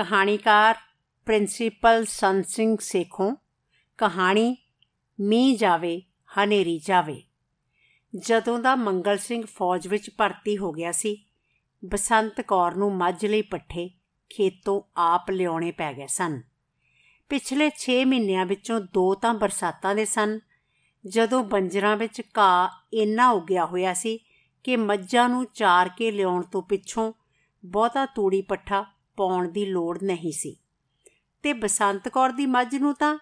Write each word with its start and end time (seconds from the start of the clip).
ਕਹਾਣੀਕਾਰ 0.00 0.74
ਪ੍ਰਿੰਸੀਪਲ 1.26 2.04
ਸੰਤ 2.04 2.46
ਸਿੰਘ 2.46 2.76
ਸੇਖੋਂ 2.80 3.36
ਕਹਾਣੀ 3.98 4.56
ਮੀਂਹ 5.20 5.58
ਜਾਵੇ, 5.58 6.02
ਹਨੇਰੀ 6.38 6.78
ਜਾਵੇ। 6.78 7.22
ਜਦੋਂ 8.16 8.58
ਦਾ 8.58 8.76
ਮੰਗਲ 8.76 9.18
ਸਿੰਘ 9.18 9.46
ਫੌਜ 9.46 9.88
ਵਿੱਚ 9.88 10.10
ਭਰਤੀ 10.18 10.58
ਹੋ 10.58 10.72
ਗਿਆ 10.72 10.92
ਸੀ, 10.92 11.24
ਬਸੰਤ 11.84 12.40
ਕੌਰ 12.40 12.74
ਨੂੰ 12.74 12.96
ਮੱਝ 12.96 13.26
ਲਈ 13.26 13.42
ਪੱਠੇ 13.42 13.90
ਖੇਤੋਂ 14.28 14.82
ਆਪ 14.96 15.30
ਲਿਆਉਣੇ 15.30 15.70
ਪੈ 15.70 15.92
ਗਏ 15.92 16.06
ਸਨ। 16.06 16.42
ਪਿਛਲੇ 17.28 17.70
6 17.76 18.04
ਮਹੀਨਿਆਂ 18.04 18.46
ਵਿੱਚੋਂ 18.46 18.80
ਦੋ 18.80 19.14
ਤਾਂ 19.14 19.34
ਬਰਸਾਤਾਂ 19.34 19.94
ਦੇ 19.94 20.04
ਸਨ। 20.04 20.40
ਜਦੋਂ 21.06 21.44
ਬੰਜਰਾਂ 21.44 21.96
ਵਿੱਚ 21.96 22.22
ਘਾਹ 22.38 22.68
ਇੰਨਾ 22.92 23.30
ਉੱਗਿਆ 23.30 23.66
ਹੋਇਆ 23.66 23.94
ਸੀ 23.94 24.18
ਕਿ 24.64 24.76
ਮੱਝਾਂ 24.76 25.28
ਨੂੰ 25.28 25.46
ਚਾਰ 25.46 25.88
ਕੇ 25.88 26.10
ਲਿਆਉਣ 26.10 26.42
ਤੋਂ 26.42 26.62
ਪਿੱਛੋਂ 26.62 27.12
ਬਹੁਤਾ 27.64 28.06
ਤੂੜੀ 28.06 28.42
ਪੱਠਾ 28.42 28.86
ਪਾਉਣ 29.20 29.48
ਦੀ 29.48 29.64
ਲੋੜ 29.66 29.98
ਨਹੀਂ 30.02 30.32
ਸੀ। 30.32 30.56
ਤੇ 31.44 31.52
ਬਸੰਤ 31.52 32.08
ਕੌਰ 32.08 32.32
ਦੀ 32.32 32.46
ਮੱਝ 32.46 32.74
ਨੂੰ 32.76 32.94
ਤਾਂ 32.94 33.16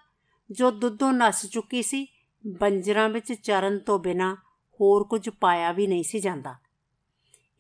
ਜੋ 0.51 0.71
ਦੁੱਧੋਂ 0.71 1.13
ਨਸ 1.13 1.47
ਚੁੱਕੀ 1.47 1.83
ਸੀ, 1.83 2.07
ਬੰਜਰਾਂ 2.45 3.09
ਵਿੱਚ 3.09 3.33
ਚਰਨ 3.33 3.79
ਤੋਂ 3.79 3.99
ਬਿਨਾ 3.99 4.35
ਹੋਰ 4.81 5.05
ਕੁਝ 5.05 5.29
ਪਾਇਆ 5.31 5.73
ਵੀ 5.73 5.87
ਨਹੀਂ 5.87 6.05
ਸੀ 6.05 6.21
ਜਾਂਦਾ। 6.21 6.55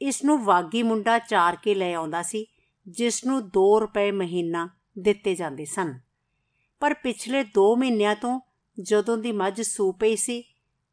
ਇਸ 0.00 0.24
ਨੂੰ 0.24 0.38
ਵਾਗੀ 0.44 0.82
ਮੁੰਡਾ 0.82 1.18
ਚਾਰ 1.18 1.56
ਕੇ 1.56 1.74
ਲੈ 1.74 1.92
ਆਉਂਦਾ 1.94 2.22
ਸੀ 2.22 2.46
ਜਿਸ 2.86 3.24
ਨੂੰ 3.24 3.40
2 3.48 3.68
ਰੁਪਏ 3.80 4.10
ਮਹੀਨਾ 4.10 4.68
ਦਿੱਤੇ 4.98 5.34
ਜਾਂਦੇ 5.34 5.64
ਸਨ। 5.64 5.98
ਪਰ 6.82 6.94
ਪਿਛਲੇ 6.94 7.42
2 7.54 7.74
ਮਹੀਨਿਆਂ 7.76 8.14
ਤੋਂ 8.14 8.40
ਜਦੋਂ 8.78 9.16
ਦੀ 9.18 9.32
ਮੱਝ 9.32 9.60
ਸੂ 9.62 9.90
ਪਈ 9.92 10.16
ਸੀ 10.16 10.42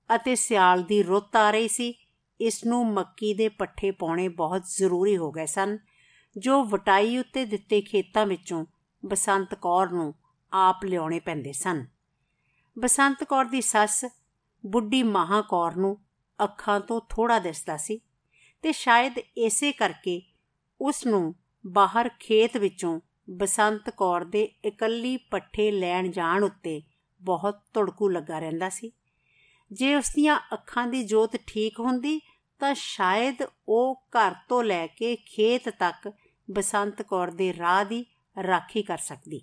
ਅਤੇ 0.09 0.35
ਸਿਆਲ 0.35 0.83
ਦੀ 0.83 1.01
ਰੁੱਤ 1.03 1.35
ਆ 1.35 1.49
ਰਹੀ 1.51 1.67
ਸੀ 1.67 1.93
ਇਸ 2.39 2.63
ਨੂੰ 2.65 2.85
ਮੱਕੀ 2.87 3.33
ਦੇ 3.33 3.49
ਪੱਠੇ 3.49 3.91
ਪਾਉਣੇ 3.91 4.27
ਬਹੁਤ 4.29 4.63
ਜ਼ਰੂਰੀ 4.67 5.15
ਹੋ 5.17 5.31
ਗਏ 5.31 5.45
ਸਨ 5.45 5.77
ਜੋ 6.37 6.63
ਵਟਾਈ 6.65 7.17
ਉੱਤੇ 7.17 7.45
ਦਿੱਤੇ 7.45 7.81
ਖੇਤਾਂ 7.81 8.25
ਵਿੱਚੋਂ 8.25 8.65
ਬਸੰਤ 9.05 9.55
ਕੌਰ 9.55 9.89
ਨੂੰ 9.89 10.13
ਆਪ 10.53 10.85
ਲਿਆਉਣੇ 10.85 11.19
ਪੈਂਦੇ 11.19 11.51
ਸਨ। 11.51 11.85
ਬਸੰਤ 12.79 13.23
ਕੌਰ 13.23 13.45
ਦੀ 13.45 13.61
ਸੱਸ 13.61 14.05
ਬੁੱਢੀ 14.65 15.03
ਮਹਾ 15.03 15.41
ਕੌਰ 15.41 15.75
ਨੂੰ 15.75 15.97
ਅੱਖਾਂ 16.43 16.79
ਤੋਂ 16.79 17.01
ਥੋੜਾ 17.09 17.39
ਦਿਸਦਾ 17.39 17.77
ਸੀ 17.77 17.99
ਤੇ 18.61 18.71
ਸ਼ਾਇਦ 18.71 19.19
ਇਸੇ 19.37 19.71
ਕਰਕੇ 19.71 20.21
ਉਸ 20.81 21.05
ਨੂੰ 21.05 21.35
ਬਾਹਰ 21.67 22.09
ਖੇਤ 22.19 22.57
ਵਿੱਚੋਂ 22.57 22.99
ਬਸੰਤ 23.29 23.89
ਕੌਰ 23.89 24.23
ਦੇ 24.23 24.43
ਇਕੱਲੀ 24.65 25.17
ਪੱਠੇ 25.17 25.71
ਲੈਣ 25.71 26.11
ਜਾਣ 26.11 26.43
ਉੱਤੇ 26.43 26.81
ਬਹੁਤ 27.21 27.59
ਧੜਕੂ 27.73 28.09
ਲੱਗਾ 28.09 28.39
ਰਹਿੰਦਾ 28.39 28.69
ਸੀ। 28.69 28.91
ਜੇ 29.71 29.95
ਉਸ 29.95 30.11
ਦੀਆਂ 30.15 30.39
ਅੱਖਾਂ 30.53 30.87
ਦੀ 30.87 31.03
ਜੋਤ 31.03 31.37
ਠੀਕ 31.47 31.79
ਹੁੰਦੀ 31.79 32.21
ਤਾਂ 32.59 32.73
ਸ਼ਾਇਦ 32.73 33.35
ਉਹ 33.69 34.03
ਘਰ 34.09 34.35
ਤੋਂ 34.49 34.63
ਲੈ 34.63 34.87
ਕੇ 34.87 35.15
ਖੇਤ 35.15 35.69
ਤੱਕ 35.69 36.11
ਬਸੰਤ 36.51 37.01
ਕੌਰ 37.01 37.31
ਦੇ 37.31 37.57
ਰਾਹ 37.57 37.85
ਦੀ 37.85 38.05
ਰਾਖੀ 38.47 38.83
ਕਰ 38.83 38.97
ਸਕਦੀ। 38.97 39.41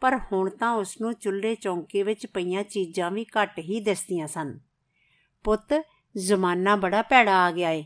ਪਰ 0.00 0.20
ਹੁਣ 0.32 0.50
ਤਾਂ 0.50 0.72
ਉਸ 0.72 1.00
ਨੂੰ 1.00 1.14
ਚੁੱਲ੍ਹੇ 1.14 1.54
ਚੌਂਕੇ 1.54 2.02
ਵਿੱਚ 2.02 2.26
ਪਈਆਂ 2.26 2.62
ਚੀਜ਼ਾਂ 2.62 3.10
ਵੀ 3.10 3.24
ਘੱਟ 3.24 3.58
ਹੀ 3.58 3.80
ਦਿਸਦੀਆਂ 3.80 4.26
ਸਨ। 4.26 4.60
ਪੁੱਤ, 5.44 5.82
ਜ਼ਮਾਨਾ 6.16 6.76
ਬੜਾ 6.76 7.02
ਭੈੜਾ 7.02 7.44
ਆ 7.44 7.50
ਗਿਆ 7.50 7.70
ਏ। 7.70 7.84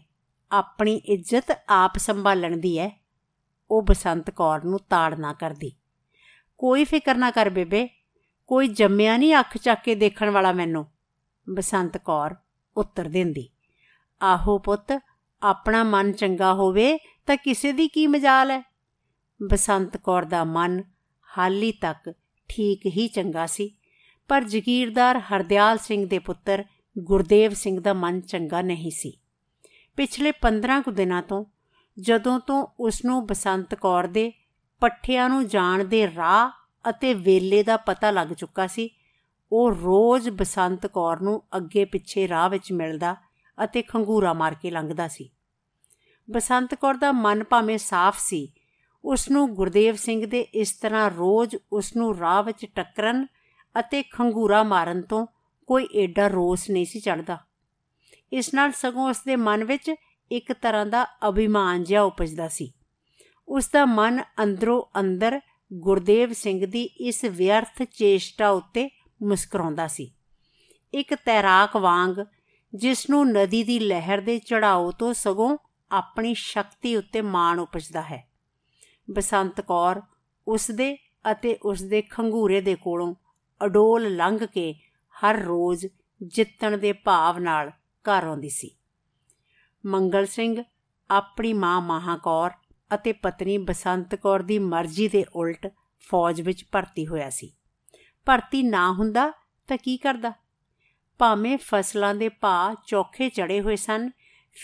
ਆਪਣੀ 0.52 0.96
ਇੱਜ਼ਤ 0.96 1.62
ਆਪ 1.68 1.98
ਸੰਭਾਲਣ 1.98 2.56
ਦੀ 2.56 2.78
ਐ। 2.78 2.88
ਉਹ 3.70 3.82
ਬਸੰਤ 3.82 4.30
ਕੌਰ 4.30 4.64
ਨੂੰ 4.64 4.78
ਤਾੜ 4.78 5.14
ਨਾ 5.14 5.32
ਕਰਦੀ। 5.32 5.72
ਕੋਈ 6.58 6.84
ਫਿਕਰ 6.84 7.14
ਨਾ 7.14 7.30
ਕਰ 7.30 7.50
ਬੇਬੇ। 7.50 7.88
ਕੋਈ 8.46 8.68
ਜੰਮਿਆ 8.68 9.16
ਨਹੀਂ 9.16 9.34
ਅੱਖ 9.40 9.58
ਚੱਕ 9.58 9.82
ਕੇ 9.82 9.94
ਦੇਖਣ 9.94 10.30
ਵਾਲਾ 10.30 10.52
ਮੈਨੂੰ। 10.52 10.86
ਬਸੰਤ 11.55 11.96
ਕੌਰ 11.96 12.34
ਉੱਤਰ 12.77 13.05
ਦਿੰਦੀ। 13.08 13.48
ਆਹੋ 14.22 14.58
ਪੁੱਤ 14.58 15.00
ਆਪਣਾ 15.45 15.84
ਮਨ 15.84 16.12
ਚੰਗਾ 16.12 16.53
ਹੋਵੇ 16.55 16.98
ਤਾਂ 17.27 17.37
ਕਿਸੇ 17.37 17.73
ਦੀ 17.73 17.89
ਕੀ 17.89 18.06
ਮਜਾਲ 18.06 18.50
ਹੈ? 18.50 18.62
ਬਸੰਤ 19.41 19.97
ਕੌਰ 19.97 20.25
ਦਾ 20.25 20.45
ਮਨ 20.45 20.83
ਹਾਲੀ 21.39 21.73
ਤੱਕ 21.73 22.12
ਠੀਕ 22.48 22.86
ਹੀ 22.86 23.09
ਚੰਗਾ 23.09 23.47
ਸੀ, 23.47 23.70
ਪਰ 24.28 24.45
ਜ਼ਗੀਰਦਾਰ 24.45 25.19
ਹਰਦਿਆਲ 25.19 25.78
ਸਿੰਘ 25.78 26.06
ਦੇ 26.09 26.19
ਪੁੱਤਰ 26.19 26.64
ਗੁਰਦੇਵ 26.98 27.53
ਸਿੰਘ 27.53 27.80
ਦਾ 27.80 27.92
ਮਨ 27.92 28.20
ਚੰਗਾ 28.20 28.63
ਨਹੀਂ 28.63 28.91
ਸੀ। 28.91 29.13
ਪਿਛਲੇ 29.96 30.33
15 30.33 30.80
ਕੁ 30.80 30.91
ਦਿਨਾਂ 30.91 31.23
ਤੋਂ 31.23 31.45
ਜਦੋਂ 31.98 32.41
ਤੋਂ 32.41 32.67
ਉਸ 32.80 33.05
ਨੂੰ 33.05 33.27
ਬਸੰਤ 33.27 33.74
ਕੌਰ 33.74 34.07
ਦੇ 34.07 34.33
ਪੱਠਿਆਂ 34.80 35.29
ਨੂੰ 35.29 35.47
ਜਾਣ 35.48 35.85
ਦੇ 35.85 36.07
ਰਾਹ 36.07 36.51
ਅਤੇ 36.91 37.14
ਵੇਲੇ 37.14 37.63
ਦਾ 37.63 37.77
ਪਤਾ 37.77 38.11
ਲੱਗ 38.11 38.29
ਚੁੱਕਾ 38.29 38.67
ਸੀ, 38.67 38.91
ਉਹ 39.52 39.70
ਰੋਜ਼ 39.73 40.30
ਬਸੰਤ 40.30 40.86
ਕੌਰ 40.86 41.20
ਨੂੰ 41.20 41.42
ਅੱਗੇ 41.57 41.85
ਪਿੱਛੇ 41.85 42.29
ਰਾਹ 42.29 42.48
ਵਿੱਚ 42.51 42.73
ਮਿਲਦਾ 42.73 43.17
ਅਤੇ 43.64 43.83
ਖੰਗੂਰਾ 43.83 44.33
ਮਾਰ 44.33 44.55
ਕੇ 44.55 44.70
ਲੰਘਦਾ 44.70 45.08
ਸੀ। 45.08 45.30
ਬਸੰਤ 46.30 46.74
ਕੌਰ 46.74 46.95
ਦਾ 46.95 47.12
ਮਨ 47.12 47.45
ਭਾਵੇਂ 47.45 47.79
ਸਾਫ਼ 47.79 48.20
ਸੀ 48.20 48.52
ਉਸ 49.05 49.30
ਨੂੰ 49.30 49.55
ਗੁਰਦੇਵ 49.55 49.95
ਸਿੰਘ 49.95 50.27
ਦੇ 50.27 50.40
ਇਸ 50.40 50.73
ਤਰ੍ਹਾਂ 50.73 51.11
ਰੋਜ਼ 51.11 51.57
ਉਸ 51.73 51.96
ਨੂੰ 51.96 52.18
ਰਾਹ 52.18 52.42
ਵਿੱਚ 52.42 52.67
ਟੱਕਰਨ 52.74 53.27
ਅਤੇ 53.80 54.02
ਖੰਗੂਰਾ 54.02 54.62
ਮਾਰਨ 54.62 55.02
ਤੋਂ 55.02 55.27
ਕੋਈ 55.67 55.89
ਏਡਾ 55.95 56.29
ਰੋਸ 56.29 56.70
ਨਹੀਂ 56.70 56.86
ਸੀ 56.86 57.01
ਚੜਦਾ 57.01 57.39
ਇਸ 58.33 58.55
ਨਾਲ 58.55 58.73
ਸਗੋਂ 58.73 59.08
ਉਸ 59.08 59.23
ਦੇ 59.27 59.36
ਮਨ 59.36 59.64
ਵਿੱਚ 59.64 59.95
ਇੱਕ 60.33 60.52
ਤਰ੍ਹਾਂ 60.52 60.86
ਦਾ 60.86 61.07
ਅਭਿਮਾਨ 61.29 61.85
ਜਿਹਾ 61.85 62.02
ਉਪਜਦਾ 62.02 62.48
ਸੀ। 62.48 62.73
ਉਸ 63.48 63.70
ਦਾ 63.70 63.85
ਮਨ 63.85 64.23
ਅੰਦਰੋਂ 64.42 65.01
ਅੰਦਰ 65.01 65.41
ਗੁਰਦੇਵ 65.73 66.33
ਸਿੰਘ 66.33 66.67
ਦੀ 66.67 66.83
ਇਸ 66.83 67.24
ਵਿਅਰਥ 67.24 67.83
ਚੇਸ਼ਟਾ 67.83 68.51
ਉੱਤੇ 68.51 68.91
ਮੁਸਕਰਾਉਂਦਾ 69.23 69.86
ਸੀ। 69.86 70.12
ਇੱਕ 70.95 71.14
ਤੈਰਾਕ 71.14 71.77
ਵਾਂਗ 71.77 72.24
ਜਿਸ 72.74 73.11
ਨੂੰ 73.11 73.33
ਨਦੀ 73.33 73.62
ਦੀ 73.62 73.79
ਲਹਿਰ 73.79 74.20
ਦੇ 74.20 74.39
ਚੜਾਓ 74.39 74.91
ਤੋਂ 74.91 75.14
ਸਗੋਂ 75.14 75.56
ਆਪਣੀ 75.94 76.34
ਸ਼ਕਤੀ 76.34 76.96
ਉੱਤੇ 76.96 77.22
ਮਾਣ 77.22 77.58
ਉਪਜਦਾ 77.58 78.02
ਹੈ। 78.02 78.30
ਬਸੰਤ 79.10 79.60
ਕੌਰ 79.60 80.02
ਉਸ 80.48 80.70
ਦੇ 80.70 80.96
ਅਤੇ 81.32 81.55
ਉਸ 81.62 81.82
ਦੇ 81.82 82.02
ਖੰਗੂਰੇ 82.02 82.60
ਦੇ 82.60 82.74
ਕੋਲੋਂ 82.74 83.14
ਅਡੋਲ 83.64 84.16
ਲੰਘ 84.16 84.46
ਕੇ 84.46 84.74
ਹਰ 85.14 85.38
ਰੋਜ਼ 85.38 85.86
ਜਿੱਤਣ 86.22 86.77
ਦੇ 86.78 86.92
ਭਾਵ 86.92 87.38
ਨਾਲ 87.38 87.70
ਘਰ 88.05 88.24
ਆਉਂਦੀ 88.24 88.48
ਸੀ। 88.48 88.70
ਮੰਗਲ 89.86 90.27
ਸਿੰਘ, 90.27 90.62
ਆਪਣੀ 91.10 91.52
ਮਾਂ 91.52 91.80
ਮਹਾ 91.80 92.16
ਕੌਰ 92.16 92.50
ਅਤੇ 92.94 93.12
ਪਤਨੀ 93.12 93.58
ਬਸੰਤ 93.58 94.14
ਕੌਰ 94.14 94.42
ਦੀ 94.42 94.58
ਮਰਜ਼ੀ 94.58 95.08
ਦੇ 95.08 95.24
ਉਲਟ 95.34 95.72
ਫੌਜ 96.11 96.40
ਵਿੱਚ 96.40 96.64
ਭਰਤੀ 96.72 97.06
ਹੋਇਆ 97.06 97.30
ਸੀ। 97.30 97.52
ਭਰਤੀ 98.24 98.62
ਨਾ 98.62 98.92
ਹੁੰਦਾ 98.92 99.32
ਤਾਂ 99.66 99.76
ਕੀ 99.76 99.96
ਕਰਦਾ? 99.96 100.32
ਭਾਵੇਂ 101.18 101.58
ਫਸਲਾਂ 101.58 102.14
ਦੇ 102.14 102.28
ਭਾਅ 102.28 102.74
ਚੌਖੇ 102.86 103.28
ਚੜੇ 103.28 103.61
ਹੋਏ 103.61 103.76
ਸਨ, 103.76 104.11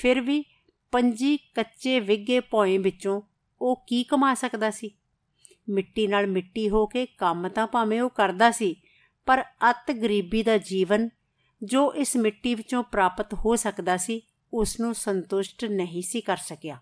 ਫਿਰ 0.00 0.20
ਵੀ 0.20 0.44
ਪੰਜੀ 0.92 1.36
ਕੱਚੇ 1.54 2.00
ਵਿਗੇ 2.00 2.40
ਭੋਏ 2.40 2.78
ਵਿੱਚੋਂ 2.78 3.20
ਉਹ 3.60 3.84
ਕੀ 3.86 4.02
ਕਮਾ 4.04 4.34
ਸਕਦਾ 4.34 4.70
ਸੀ? 4.70 4.90
ਮਿੱਟੀ 5.68 6.06
ਨਾਲ 6.06 6.26
ਮਿੱਟੀ 6.26 6.68
ਹੋ 6.70 6.86
ਕੇ 6.86 7.06
ਕੰਮ 7.06 7.48
ਤਾਂ 7.48 7.66
ਭਾਵੇਂ 7.66 8.00
ਉਹ 8.00 8.10
ਕਰਦਾ 8.10 8.50
ਸੀ, 8.50 8.74
ਪਰ 9.26 9.44
ਅਤ 9.70 9.90
ਗਰੀਬੀ 9.92 10.42
ਦਾ 10.42 10.58
ਜੀਵਨ 10.58 11.08
ਜੋ 11.62 11.92
ਇਸ 11.94 12.16
ਮਿੱਟੀ 12.16 12.54
ਵਿੱਚੋਂ 12.54 12.82
ਪ੍ਰਾਪਤ 12.82 13.34
ਹੋ 13.34 13.56
ਸਕਦਾ 13.56 13.96
ਸੀ 13.96 14.20
ਉਸ 14.52 14.80
ਨੂੰ 14.80 14.94
ਸੰਤੁਸ਼ਟ 14.94 15.64
ਨਹੀਂ 15.64 16.02
ਸੀ 16.02 16.20
ਕਰ 16.20 16.36
ਸਕਿਆ। 16.36 16.78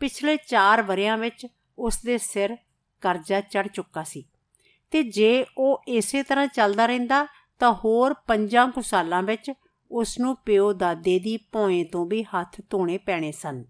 ਪਿਛਲੇ 0.00 0.36
4 0.48 0.82
ਵਰਿਆਂ 0.82 1.16
ਵਿੱਚ 1.18 1.46
ਉਸ 1.78 2.02
ਦੇ 2.02 2.18
ਸਿਰ 2.18 2.56
ਕਰਜ਼ਾ 3.00 3.40
ਚੜ 3.40 3.66
ਚੁੱਕਾ 3.68 4.02
ਸੀ 4.02 4.24
ਤੇ 4.90 5.02
ਜੇ 5.02 5.44
ਉਹ 5.58 5.82
ਇਸੇ 5.88 6.22
ਤਰ੍ਹਾਂ 6.22 6.46
ਚੱਲਦਾ 6.46 6.86
ਰਹਿੰਦਾ 6.86 7.26
ਤਾਂ 7.58 7.72
ਹੋਰ 7.74 8.14
5 8.26 8.70
ਕੁ 8.74 8.82
ਸਾਲਾਂ 8.82 9.22
ਵਿੱਚ 9.22 9.50
ਉਸ 9.90 10.18
ਨੂੰ 10.18 10.36
ਪਿਓ 10.36 10.72
ਦਾਦੇ 10.72 11.18
ਦੀ 11.18 11.36
ਭੋਏ 11.52 11.82
ਤੋਂ 11.84 12.06
ਵੀ 12.06 12.22
ਹੱਥ 12.24 12.60
ਧੋਣੇ 12.70 12.98
ਪੈਣੇ 12.98 13.32
ਸਨ। 13.32 13.64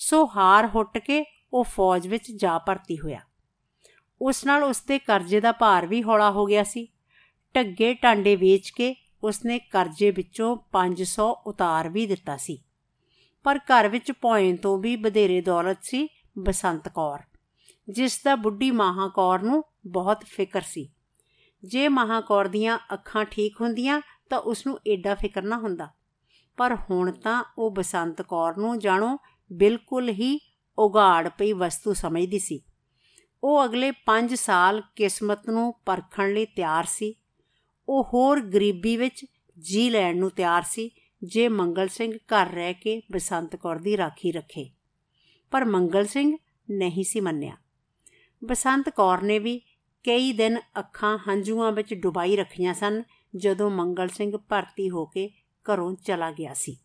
ਸੋ 0.00 0.24
ਹਾਰ 0.36 0.66
ਹੁੱਟ 0.66 0.98
ਕੇ 0.98 1.24
ਉਹ 1.52 1.64
ਫੌਜ 1.64 2.06
ਵਿੱਚ 2.08 2.30
ਜਾ 2.32 2.58
ਭਰਤੀ 2.58 2.98
ਹੋਇਆ। 2.98 3.20
ਉਸ 4.20 4.44
ਨਾਲ 4.44 4.62
ਉਸ 4.62 4.82
ਦੇ 4.82 4.98
ਕਰਜ਼ੇ 4.98 5.40
ਦਾ 5.40 5.52
ਭਾਰ 5.52 5.86
ਵੀ 5.86 6.02
ਹੌਲਾ 6.02 6.30
ਹੋ 6.30 6.44
ਗਿਆ 6.46 6.62
ਸੀ। 6.62 6.86
ਟੱਗੇ 7.54 7.94
ਟਾਂਡੇ 7.94 8.36
ਵੇਚ 8.36 8.70
ਕੇ 8.70 8.94
ਉਸਨੇ 9.22 9.58
ਕਰਜ਼ੇ 9.58 10.10
ਵਿੱਚੋਂ 10.10 10.56
500 10.72 11.30
ਉਤਾਰ 11.46 11.88
ਵੀ 11.88 12.06
ਦਿੱਤਾ 12.06 12.36
ਸੀ। 12.36 12.58
ਪਰ 13.44 13.58
ਘਰ 13.58 13.88
ਵਿੱਚ 13.88 14.12
ਭੋਏ 14.12 14.56
ਤੋਂ 14.56 14.78
ਵੀ 14.78 14.94
ਬਧੇਰੇ 14.96 15.40
ਦੌਲਤ 15.40 15.78
ਸੀ 15.82 16.08
ਬਸੰਤ 16.38 16.88
ਕੌਰ, 16.88 17.18
ਜਿਸ 17.88 18.20
ਦਾ 18.24 18.34
ਬੁੱਢੀ 18.36 18.70
ਮਾਹਾ 18.70 19.08
ਕੌਰ 19.08 19.42
ਨੂੰ 19.42 19.62
ਬਹੁਤ 19.86 20.24
ਫਿਕਰ 20.24 20.60
ਸੀ। 20.60 20.88
ਜੇ 21.62 21.88
ਮਾਹਾ 21.88 22.20
ਕੌਰ 22.20 22.48
ਦੀਆਂ 22.48 22.78
ਅੱਖਾਂ 22.94 23.24
ਠੀਕ 23.24 23.60
ਹੁੰਦੀਆਂ 23.60 24.00
ਤਾਂ 24.30 24.38
ਉਸ 24.38 24.66
ਨੂੰ 24.66 24.78
ਏਡਾ 24.88 25.14
ਫਿਕਰ 25.14 25.42
ਨਾ 25.42 25.58
ਹੁੰਦਾ। 25.58 25.88
ਪਰ 26.56 26.76
ਹੁਣ 26.90 27.12
ਤਾਂ 27.12 27.44
ਉਹ 27.58 27.70
ਬਸੰਤ 27.70 28.22
ਕੌਰ 28.22 28.56
ਨੂੰ 28.56 28.78
ਜਾਣੋ, 28.78 29.18
ਬਿਲਕੁਲ 29.52 30.08
ਹੀ 30.08 30.40
ਉਗਾੜ 30.78 31.28
ਪਈ 31.28 31.52
ਵਸਤੂ 31.52 31.92
ਸਮਝਦੀ 31.92 32.38
ਸੀ। 32.38 32.60
ਉਹ 33.44 33.64
ਅਗਲੇ 33.64 33.92
5 34.06 34.34
ਸਾਲ 34.34 34.82
ਕਿਸਮਤ 34.96 35.50
ਨੂੰ 35.50 35.74
ਪਰਖਣ 35.86 36.32
ਲਈ 36.32 36.46
ਤਿਆਰ 36.46 36.84
ਸੀ। 36.84 37.14
ਉਹ 37.88 38.04
ਹੋਰ 38.14 38.40
ਗਰੀਬੀ 38.40 38.96
ਵਿੱਚ 38.96 39.26
ਜੀ 39.58 39.90
ਲੈਣ 39.90 40.18
ਨੂੰ 40.18 40.30
ਤਿਆਰ 40.30 40.62
ਸੀ, 40.62 40.90
ਜੇ 41.24 41.48
ਮੰਗਲ 41.48 41.88
ਸਿੰਘ 41.88 42.12
ਘਰ 42.12 42.48
ਰਹਿ 42.50 42.74
ਕੇ 42.74 43.02
ਬਸੰਤ 43.12 43.56
ਕੌਰ 43.56 43.76
ਦੀ 43.76 43.96
ਰਾਖੀ 43.96 44.32
ਰੱਖੇ। 44.32 44.70
ਪਰ 45.50 45.64
ਮੰਗਲ 45.64 46.06
ਸਿੰਘ 46.06 46.36
ਨਹੀਂ 46.70 47.04
ਸੀ 47.04 47.20
ਮੰਨਿਆ। 47.20 47.56
ਬਸੰਤ 48.44 48.88
ਕੌਰ 48.88 49.22
ਨੇ 49.22 49.38
ਵੀ 49.38 49.58
ਕਈ 50.04 50.32
ਦਿਨ 50.32 50.58
ਅੱਖਾਂ 50.78 51.18
ਹੰਝੂਆਂ 51.18 51.72
ਵਿੱਚ 51.72 51.94
ਡੁਬਾਈ 51.94 52.36
ਰੱਖੀਆਂ 52.36 52.74
ਸਨ 52.74 53.02
ਜਦੋਂ 53.36 53.70
ਮੰਗਲ 53.70 54.08
ਸਿੰਘ 54.08 54.36
ਭਰਤੀ 54.36 54.90
ਹੋ 54.90 55.06
ਕੇ 55.06 55.30
ਘਰੋਂ 55.64 55.94
ਚਲਾ 55.94 56.30
ਗਿਆ 56.30 56.54
ਸੀ। 56.54 56.76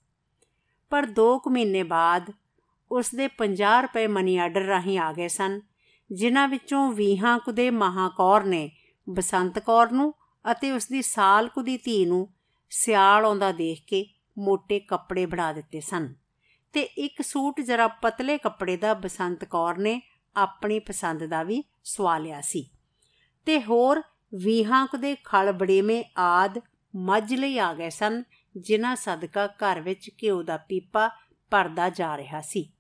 ਪਰ 0.89 1.05
2 1.05 1.39
ਕੁ 1.39 1.49
ਮਹੀਨੇ 1.49 1.83
ਬਾਅਦ 1.83 2.31
ਉਸ 2.91 3.15
ਦੇ 3.15 3.29
50 3.37 3.81
ਰੁਪਏ 3.81 4.07
ਮਨੀ 4.07 4.37
ਆਰਡਰ 4.37 4.61
ਰਾਹੀਂ 4.61 4.99
ਆ 4.99 5.13
ਗਏ 5.13 5.27
ਸਨ, 5.27 5.61
ਜਿਨ੍ਹਾਂ 6.11 6.47
ਵਿੱਚੋਂ 6.47 6.91
ਵੀਹਾਂ 6.91 7.39
ਕੁ 7.39 7.51
ਦੇ 7.51 7.69
ਮਹਾਕੌਰ 7.69 8.43
ਨੇ 8.43 8.71
ਬਸੰਤ 9.09 9.59
ਕੌਰ 9.59 9.91
ਨੂੰ 9.91 10.13
ਅਤੇ 10.51 10.71
ਉਸ 10.71 10.87
ਦੀ 10.87 11.01
ਸਾਲ 11.01 11.49
ਕੁ 11.49 11.61
ਦੀ 11.61 11.77
ਧੀ 11.77 12.05
ਨੂੰ 12.05 12.33
ਸਿਆਲ 12.69 13.25
ਆਉਂਦਾ 13.25 13.51
ਦੇਖ 13.51 13.85
ਕੇ 13.87 14.05
ਮੋٹے 14.39 14.79
ਕੱਪੜੇ 14.87 15.25
ਬਣਾ 15.25 15.53
ਦਿੱਤੇ 15.53 15.79
ਸਨ 15.79 16.13
ਤੇ 16.73 16.81
ਇੱਕ 16.81 17.21
ਸੂਟ 17.21 17.61
ਜਰਾ 17.61 17.87
ਪਤਲੇ 17.87 18.37
ਕੱਪੜੇ 18.37 18.77
ਦਾ 18.77 18.93
ਬਸੰਤ 18.93 19.45
ਕੌਰ 19.45 19.77
ਨੇ 19.77 20.01
ਆਪਣੀ 20.35 20.79
ਪਸੰਦ 20.79 21.25
ਦਾ 21.25 21.43
ਵੀ 21.43 21.63
ਸਵਾ 21.83 22.17
ਲਿਆ 22.17 22.41
ਸੀ। 22.41 22.69
ਤੇ 23.45 23.63
ਹੋਰ 23.63 24.01
ਵੀਹਾਂ 24.33 24.87
ਕੁ 24.87 24.97
ਦੇ 24.97 25.15
ਖਲ 25.23 25.51
ਬੜੇਵੇਂ 25.51 26.03
ਆਦ 26.17 26.59
ਮੱਝ 26.95 27.33
ਲਈ 27.33 27.59
ਆ 27.59 27.73
ਗਏ 27.73 27.89
ਸਨ, 27.89 28.23
ਜਿਨ੍ਹਾਂ 28.57 28.95
ਸਦਕਾ 28.95 29.47
ਘਰ 29.47 29.81
ਵਿੱਚ 29.81 30.11
ਘਿਓ 30.23 30.43
ਦਾ 30.43 30.57
ਪੀਪਾ 30.57 31.09
ਭਰਦਾ 31.51 31.89
ਜਾ 31.89 32.17
ਰਿਹਾ 32.17 32.41
ਸੀ। 32.41 32.71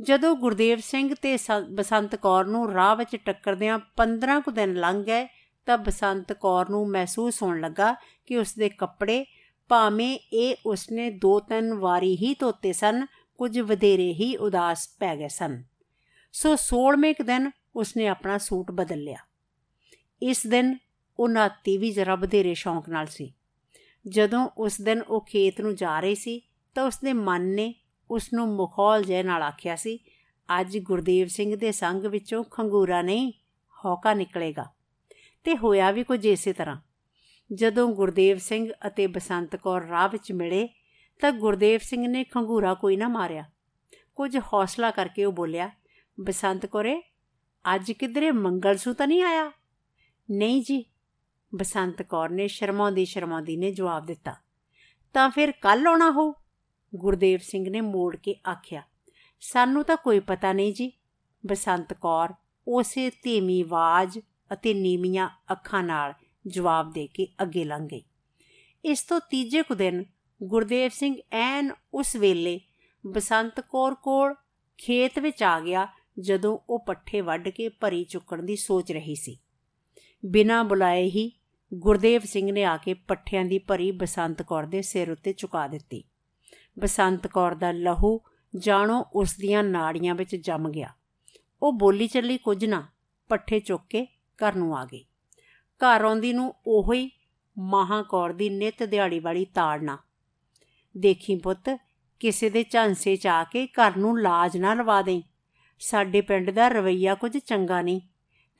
ਜਦੋਂ 0.00 0.36
ਗੁਰਦੇਵ 0.36 0.78
ਸਿੰਘ 0.78 1.14
ਤੇ 1.22 1.38
ਬਸੰਤ 1.70 2.16
ਕੌਰ 2.16 2.44
ਨੂੰ 2.44 2.72
ਰਾਹ 2.72 2.96
ਵਿੱਚ 2.96 3.16
ਟੱਕਰਦਿਆਂ 3.16 3.78
15 3.96 4.40
ਕੁ 4.40 4.50
ਦਿਨ 4.50 4.74
ਲੰਘ 4.74 5.04
ਗਏ, 5.04 5.28
ਤਾਂ 5.66 5.78
ਬਸੰਤ 5.78 6.32
ਕੌਰ 6.32 6.68
ਨੂੰ 6.68 6.90
ਮਹਿਸੂਸ 6.90 7.42
ਹੋਣ 7.42 7.60
ਲੱਗਾ 7.60 7.94
ਕਿ 8.26 8.36
ਉਸ 8.36 8.54
ਦੇ 8.54 8.68
ਕੱਪੜੇ 8.68 9.24
ਭਾਵੇਂ 9.68 10.18
ਇਹ 10.32 10.56
ਉਸਨੇ 10.66 11.10
ਦੋ 11.10 11.40
ਤਿੰਨ 11.40 11.74
ਵਾਰੀ 11.74 12.16
ਹੀ 12.16 12.34
ਧੋਤੇ 12.34 12.72
ਸਨ, 12.72 13.06
ਕੁਝ 13.38 13.60
ਵਧੇਰੇ 13.60 14.12
ਹੀ 14.12 14.36
ਉਦਾਸ 14.36 14.88
ਪੈ 15.00 15.16
ਗਏ 15.16 15.28
ਸਨ। 15.28 15.62
ਸੋ 16.32 16.56
16ਵੇਂ 16.56 17.14
ਦਿਨ 17.22 17.50
ਉਸਨੇ 17.76 18.06
ਆਪਣਾ 18.06 18.38
ਸੂਟ 18.38 18.70
ਬਦਲ 18.70 18.98
ਲਿਆ। 18.98 19.18
ਇਸ 20.22 20.46
ਦਿਨ 20.46 20.78
ਉਹ 21.18 21.28
ਨਾਤੀ 21.28 21.78
ਵੀ 21.78 21.90
ਜ਼ਰਾ 21.90 22.14
ਵਧੇਰੇ 22.14 22.54
ਸ਼ੌਂਕ 22.54 22.88
ਨਾਲ 22.88 23.06
ਸੀ। 23.06 23.34
ਜਦੋਂ 24.08 24.48
ਉਸ 24.58 24.80
ਦਿਨ 24.80 25.02
ਉਹ 25.02 25.20
ਖੇਤ 25.20 25.60
ਨੂੰ 25.60 25.74
ਜਾ 25.74 26.00
ਰਹੀ 26.00 26.14
ਸੀ, 26.14 26.42
ਤਾਂ 26.74 26.84
ਉਸਦੇ 26.84 27.12
ਮਨ 27.12 27.42
ਨੇ 27.42 27.74
ਉਸ 28.10 28.32
ਨੂੰ 28.32 28.56
ਮੁਖੌਲ 28.56 29.04
ਜੇ 29.04 29.22
ਨਾਲ 29.22 29.42
ਆਖਿਆ 29.42 29.76
ਸੀ, 29.76 29.98
ਅੱਜ 30.60 30.78
ਗੁਰਦੇਵ 30.78 31.26
ਸਿੰਘ 31.26 31.56
ਦੇ 31.56 31.72
ਸੰਗ 31.72 32.04
ਵਿੱਚੋਂ 32.04 32.44
ਖੰਗੂਰਾ 32.44 33.02
ਨਹੀਂ 33.02 33.32
ਹੌਕਾ 33.84 34.14
ਨਿਕਲੇਗਾ। 34.14 34.66
ਤੇ 35.44 35.56
ਹੋਇਆ 35.56 35.90
ਵੀ 35.90 36.04
ਕੁਝ 36.04 36.26
ਇਸੇ 36.26 36.52
ਤਰ੍ਹਾਂ। 36.52 36.76
ਜਦੋਂ 37.52 37.88
ਗੁਰਦੇਵ 37.88 38.38
ਸਿੰਘ 38.38 38.72
ਅਤੇ 38.86 39.06
ਬਸੰਤ 39.06 39.56
ਕੌਰ 39.56 39.82
ਰਾਹ 39.82 40.08
ਵਿੱਚ 40.08 40.32
ਮਿਲੇ, 40.32 40.68
ਤਾਂ 41.20 41.32
ਗੁਰਦੇਵ 41.32 41.80
ਸਿੰਘ 41.82 42.08
ਨੇ 42.08 42.24
ਖੰਗੂਰਾ 42.24 42.74
ਕੋਈ 42.74 42.96
ਨਾ 42.96 43.08
ਮਾਰਿਆ। 43.08 43.50
ਕੁਝ 44.16 44.38
ਹੌਸਲਾ 44.38 44.90
ਕਰਕੇ 44.90 45.24
ਉਹ 45.24 45.32
ਬੋਲਿਆ, 45.32 45.70
ਬਸੰਤ 46.20 46.66
ਕੌਰੇ, 46.66 47.02
ਅੱਜ 47.74 47.92
ਕਿਧਰੇ 47.92 48.30
ਮੰਗਲ 48.30 48.76
ਸੂ 48.76 48.92
ਤਾਂ 48.92 49.06
ਨਹੀਂ 49.06 49.22
ਆਇਆ? 49.22 49.52
ਨਹੀਂ 50.30 50.62
ਜੀ, 50.62 50.84
ਬਸੰਤ 51.52 52.02
ਕੌਰ 52.02 52.30
ਨੇ 52.30 52.46
ਸ਼ਰਮਾਉਂਦੀ 52.48 53.04
ਸ਼ਰਮਾਉਂਦੀ 53.04 53.56
ਨੇ 53.56 53.70
ਜਵਾਬ 53.72 54.04
ਦਿੱਤਾ। 54.06 54.34
ਤਾਂ 55.14 55.28
ਫਿਰ 55.30 55.52
ਕੱਲ 55.52 55.86
ਆਉਣਾ 55.86 56.10
ਹੋ? 56.10 56.30
ਗੁਰਦੇਵ 56.92 57.38
ਸਿੰਘ 57.42 57.68
ਨੇ 57.70 57.80
ਮੋੜ 57.80 58.16
ਕੇ 58.16 58.34
ਆਖਿਆ, 58.50 58.82
ਸਾਨੂੰ 59.42 59.84
ਤਾਂ 59.84 59.96
ਕੋਈ 59.96 60.20
ਪਤਾ 60.20 60.52
ਨਹੀਂ 60.52 60.72
ਜੀ। 60.74 60.90
ਬਸੰਤ 61.44 61.92
ਕੌਰ 61.92 62.34
ਉਸੇ 62.66 63.10
ਧੀਮੀ 63.22 63.60
ਆਵਾਜ਼ 63.62 64.18
ਅਤੇ 64.52 64.74
ਨੀਵੀਆਂ 64.74 65.28
ਅੱਖਾਂ 65.52 65.82
ਨਾਲ 65.82 66.14
ਜਵਾਬ 66.46 66.92
ਦੇ 66.92 67.06
ਕੇ 67.06 67.26
ਅੱਗੇ 67.42 67.64
ਲੰਘ 67.64 67.88
ਗਈ। 67.88 68.02
ਇਸ 68.84 69.02
ਤੋਂ 69.02 69.20
ਤੀਜੇ 69.30 69.62
ਕੁ 69.62 69.74
ਦਿਨ 69.74 70.04
ਗੁਰਦੇਵ 70.40 70.90
ਸਿੰਘ 70.94 71.14
ਐਨ 71.32 71.72
ਉਸ 71.94 72.16
ਵੇਲੇ 72.16 72.58
ਬਸੰਤ 73.04 73.60
ਕੌਰ 73.60 73.94
ਕੋਲ 73.94 74.34
ਖੇਤ 74.78 75.18
ਵਿੱਚ 75.18 75.42
ਆ 75.42 75.58
ਗਿਆ, 75.60 75.86
ਜਦੋਂ 76.18 76.58
ਉਹ 76.70 76.84
ਪੱਠੇ 76.86 77.20
ਵੱਢ 77.20 77.48
ਕੇ 77.48 77.68
ਭਰੀ 77.70 78.04
ਚੁੱਕਣ 78.04 78.42
ਦੀ 78.42 78.56
ਸੋਚ 78.56 78.92
ਰਹੀ 78.92 79.14
ਸੀ। 79.14 79.38
ਬਿਨਾਂ 80.26 80.64
ਬੁਲਾਏ 80.64 81.04
ਹੀ 81.04 81.32
ਗੁਰਦੇਵ 81.74 82.20
ਸਿੰਘ 82.24 82.52
ਨੇ 82.52 82.64
ਆ 82.64 82.76
ਕੇ 82.76 82.94
ਪੱਠਿਆਂ 82.94 83.44
ਦੀ 83.44 83.58
ਭਰੀ 83.58 83.90
ਬਸੰਤ 83.90 84.42
ਕੌਰ 84.42 84.66
ਦੇ 84.66 84.82
ਸਿਰ 84.82 85.10
ਉੱਤੇ 85.10 85.32
ਚੁਕਾ 85.32 85.66
ਦਿੱਤੀ। 85.66 86.04
ਬਸੰਤ 86.78 87.26
ਕੌਰ 87.26 87.54
ਦਾ 87.54 87.72
ਲਹੂ 87.72 88.20
ਜਾਣੋ 88.56 89.04
ਉਸ 89.14 89.36
ਦੀਆਂ 89.36 89.64
ਨਾੜੀਆਂ 89.64 90.14
ਵਿੱਚ 90.14 90.36
ਜੰਮ 90.36 90.70
ਗਿਆ। 90.70 90.88
ਉਹ 91.62 91.72
ਬੋਲੀ 91.72 92.06
ਚੱਲੀ 92.06 92.38
ਕੁਝ 92.38 92.64
ਨਾ, 92.64 92.88
ਪੱਠੇ 93.28 93.60
ਚੁੱਕ 93.60 93.84
ਕੇ 93.90 94.06
ਘਰ 94.38 94.54
ਨੂੰ 94.54 94.78
ਆ 94.78 94.84
ਗਈ। 94.84 95.04
ਘਰ 95.80 96.04
ਆਉਂਦੀ 96.04 96.32
ਨੂੰ 96.32 96.54
ਉਹੋ 96.66 96.92
ਹੀ 96.92 97.10
ਮਹਾਕੌਰ 97.58 98.32
ਦੀ 98.32 98.50
ਨਿਤ 98.50 98.82
ਦਿਹਾੜੀ 98.82 99.20
ਵਾਲੀ 99.20 99.44
ਤਾੜਨਾ। 99.44 99.98
ਦੇਖੀ 100.96 101.34
ਪੁੱਤ, 101.34 101.78
ਕਿਸੇ 102.20 102.50
ਦੇ 102.50 102.64
ਝਾਂਸੇ 102.70 103.16
ਚ 103.16 103.26
ਆ 103.26 103.44
ਕੇ 103.44 103.66
ਘਰ 103.66 103.96
ਨੂੰ 103.96 104.20
ਲਾਜ 104.20 104.56
ਨਾ 104.56 104.74
ਲਵਾ 104.74 105.02
ਦੇ 105.02 105.22
ਸਾਡੇ 105.78 106.20
ਪਿੰਡ 106.20 106.50
ਦਾ 106.50 106.68
ਰਵਈਆ 106.68 107.14
ਕੁਝ 107.14 107.38
ਚੰਗਾ 107.38 107.82
ਨਹੀਂ। 107.82 108.00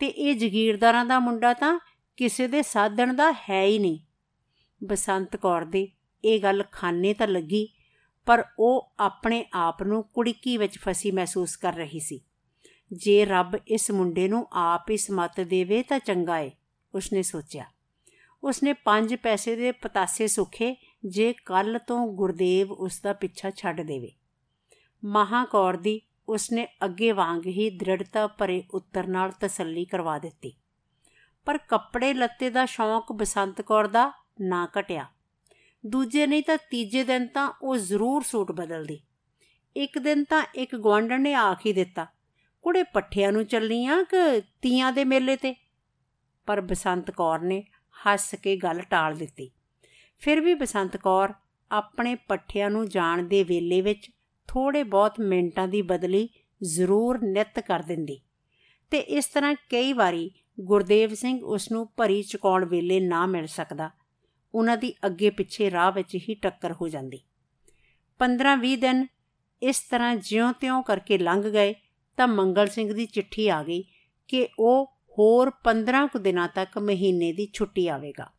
ਤੇ 0.00 0.06
ਇਹ 0.06 0.36
ਜ਼ਗੀਰਦਾਰਾਂ 0.36 1.04
ਦਾ 1.04 1.18
ਮੁੰਡਾ 1.18 1.52
ਤਾਂ 1.52 1.78
ਕਿਸੇ 2.16 2.48
ਦੇ 2.48 2.62
ਸਾਧਣ 2.62 3.14
ਦਾ 3.14 3.32
ਹੈ 3.32 3.64
ਹੀ 3.64 3.78
ਨਹੀਂ। 3.78 3.98
ਬਸੰਤ 4.84 5.36
ਕੌਰ 5.36 5.64
ਦੇ 5.64 5.88
ਇਹ 6.24 6.40
ਗੱਲ 6.40 6.64
ਖਾਨੇ 6.72 7.14
ਤਾਂ 7.14 7.26
ਲੱਗੀ, 7.26 7.68
ਪਰ 8.26 8.44
ਉਹ 8.58 8.92
ਆਪਣੇ 8.98 9.46
ਆਪ 9.52 9.82
ਨੂੰ 9.82 10.02
ਕੁੜਕੀ 10.02 10.56
ਵਿੱਚ 10.56 10.78
ਫਸੀ 10.78 11.10
ਮਹਿਸੂਸ 11.10 11.56
ਕਰ 11.56 11.72
ਰਹੀ 11.72 12.00
ਸੀ। 12.00 12.20
ਜੇ 12.92 13.24
ਰੱਬ 13.24 13.56
ਇਸ 13.68 13.90
ਮੁੰਡੇ 13.90 14.28
ਨੂੰ 14.28 14.46
ਆਪ 14.52 14.90
ਇਸ 14.90 15.10
ਮਤ 15.10 15.40
ਦੇਵੇ 15.40 15.82
ਤਾਂ 15.82 15.98
ਚੰਗਾ 15.98 16.38
ਏ, 16.38 16.50
ਉਸਨੇ 16.94 17.22
ਸੋਚਿਆ। 17.22 17.64
ਉਸਨੇ 18.44 18.72
5 18.72 19.16
ਪੈਸੇ 19.16 19.56
ਦੇ 19.56 19.72
ਪਤਾਸੇ 19.72 20.26
ਸੁਖੇ 20.26 20.76
ਜੇ 21.06 21.32
ਕੱਲ 21.32 21.78
ਤੋਂ 21.86 22.06
ਗੁਰਦੇਵ 22.06 22.72
ਉਸ 22.72 23.00
ਦਾ 23.00 23.12
ਪਿੱਛਾ 23.12 23.50
ਛੱਡ 23.50 23.80
ਦੇਵੇ। 23.80 24.12
ਮਹਾਕੌਰ 25.04 25.76
ਦੀ 25.76 26.00
ਉਸਨੇ 26.30 26.66
ਅੱਗੇ 26.84 27.12
ਵਾਂਗ 27.12 27.46
ਹੀ 27.46 27.68
ਦ੍ਰਿੜਤਾ 27.70 28.26
ਭਰੇ 28.26 28.62
ਉੱਤਰ 28.70 29.06
ਨਾਲ 29.06 29.32
ਤਸੱਲੀ 29.40 29.84
ਕਰਵਾ 29.84 30.18
ਦਿੱਤੀ। 30.18 30.52
ਪਰ 31.46 31.58
ਕੱਪੜੇ 31.58 32.12
ਲੱਤੇ 32.14 32.50
ਦਾ 32.50 32.64
ਸ਼ੌਂਕ 32.66 33.12
ਬਸੰਤ 33.12 33.60
ਕੌਰ 33.60 33.86
ਦਾ 33.86 34.10
ਨਾ 34.40 34.68
ਘਟਿਆ। 34.78 35.06
ਦੂਜੇ 35.84 36.26
ਨਹੀਂ 36.26 36.42
ਤਾਂ 36.42 36.56
ਤੀਜੇ 36.70 37.04
ਦਿਨ 37.04 37.26
ਤਾਂ 37.26 37.52
ਉਹ 37.62 37.76
ਜ਼ਰੂਰ 37.76 38.22
ਸੂਟ 38.22 38.52
ਬਦਲਦੀ। 38.52 39.00
ਇੱਕ 39.76 39.98
ਦਿਨ 39.98 40.24
ਤਾਂ 40.24 40.44
ਇੱਕ 40.54 40.76
ਗਵਾਂਡਣ 40.76 41.20
ਨੇ 41.20 41.34
ਆਖ 41.34 41.66
ਹੀ 41.66 41.72
ਦਿੱਤਾ, 41.72 42.06
ਕੁੜੇ, 42.62 42.82
ਪੱਠਿਆਂ 42.82 43.32
ਨੂੰ 43.32 43.44
ਚੱਲੀਆਂ 43.46 44.02
ਕਿ 44.04 44.40
ਤੀਆਂ 44.62 44.92
ਦੇ 44.92 45.04
ਮੇਲੇ 45.04 45.36
ਤੇ? 45.36 45.54
ਪਰ 46.46 46.60
ਬਸੰਤ 46.60 47.10
ਕੌਰ 47.10 47.40
ਨੇ 47.40 47.62
ਹੱਸ 48.06 48.34
ਕੇ 48.34 48.56
ਗੱਲ 48.56 48.80
ਟਾਲ 48.80 49.14
ਦਿੱਤੀ। 49.14 49.50
ਫਿਰ 50.20 50.40
ਵੀ 50.40 50.54
ਬਸੰਤ 50.54 50.96
ਕੌਰ 50.96 51.32
ਆਪਣੇ 51.70 52.14
ਪੱਠਿਆਂ 52.14 52.70
ਨੂੰ 52.70 52.88
ਜਾਣ 52.88 53.22
ਦੇ 53.22 53.42
ਵੇਲੇ 53.44 53.80
ਵਿੱਚ 53.80 54.10
ਥੋੜੇ 54.50 54.82
ਬਹੁਤ 54.82 55.20
ਮਿੰਟਾਂ 55.20 55.68
ਦੀ 55.68 55.82
ਬਦਲੀ 55.82 56.28
ਜ਼ਰੂਰ 56.62 57.18
ਨਿਤ 57.22 57.60
ਕਰ 57.60 57.80
ਦਿੰਦੀ। 57.80 58.20
ਤੇ 58.90 58.98
ਇਸ 58.98 59.26
ਤਰ੍ਹਾਂ 59.26 59.54
ਕਈ 59.54 59.92
ਵਾਰੀ 59.92 60.30
ਗੁਰਦੇਵ 60.60 61.14
ਸਿੰਘ 61.14 61.40
ਉਸ 61.44 61.72
ਨੂੰ 61.72 61.88
ਭਰੀ 61.96 62.22
ਚੁਕਾਉਣ 62.22 62.64
ਵੇਲੇ 62.64 63.00
ਨਾ 63.00 63.26
ਮਿਲ 63.26 63.46
ਸਕਦਾ। 63.46 63.90
ਉਹਨਾਂ 64.54 64.76
ਦੀ 64.76 64.94
ਅੱਗੇ 65.06 65.30
ਪਿੱਛੇ 65.30 65.70
ਰਾਹ 65.70 65.92
ਵਿੱਚ 65.92 66.14
ਹੀ 66.14 66.34
ਟੱਕਰ 66.34 66.72
ਹੋ 66.72 66.88
ਜਾਂਦੀ। 66.88 67.20
15-20 68.18 68.76
ਦਿਨ 68.76 69.06
ਇਸ 69.62 69.80
ਤਰ੍ਹਾਂ 69.90 70.16
ਜਿਉਂ-ਤਿਉਂ 70.16 70.82
ਕਰਕੇ 70.82 71.18
ਲੰਘ 71.18 71.50
ਗਏ 71.50 71.74
ਤਾਂ 72.16 72.28
ਮੰਗਲ 72.28 72.66
ਸਿੰਘ 72.66 72.92
ਦੀ 72.92 73.06
ਚਿੱਠੀ 73.06 73.48
ਆ 73.48 73.62
ਗਈ 73.62 73.84
ਕਿ 74.28 74.48
ਉਹ 74.58 74.86
ਹੋਰ 75.18 75.50
15 75.64 76.06
ਕੁ 76.06 76.18
ਦਿਨਾਂ 76.18 76.48
ਤੱਕ 76.48 76.78
ਮਹੀਨੇ 76.78 77.32
ਦੀ 77.32 77.48
ਛੁੱਟੀ 77.52 77.88
ਆਵੇਗਾ। 77.88 78.30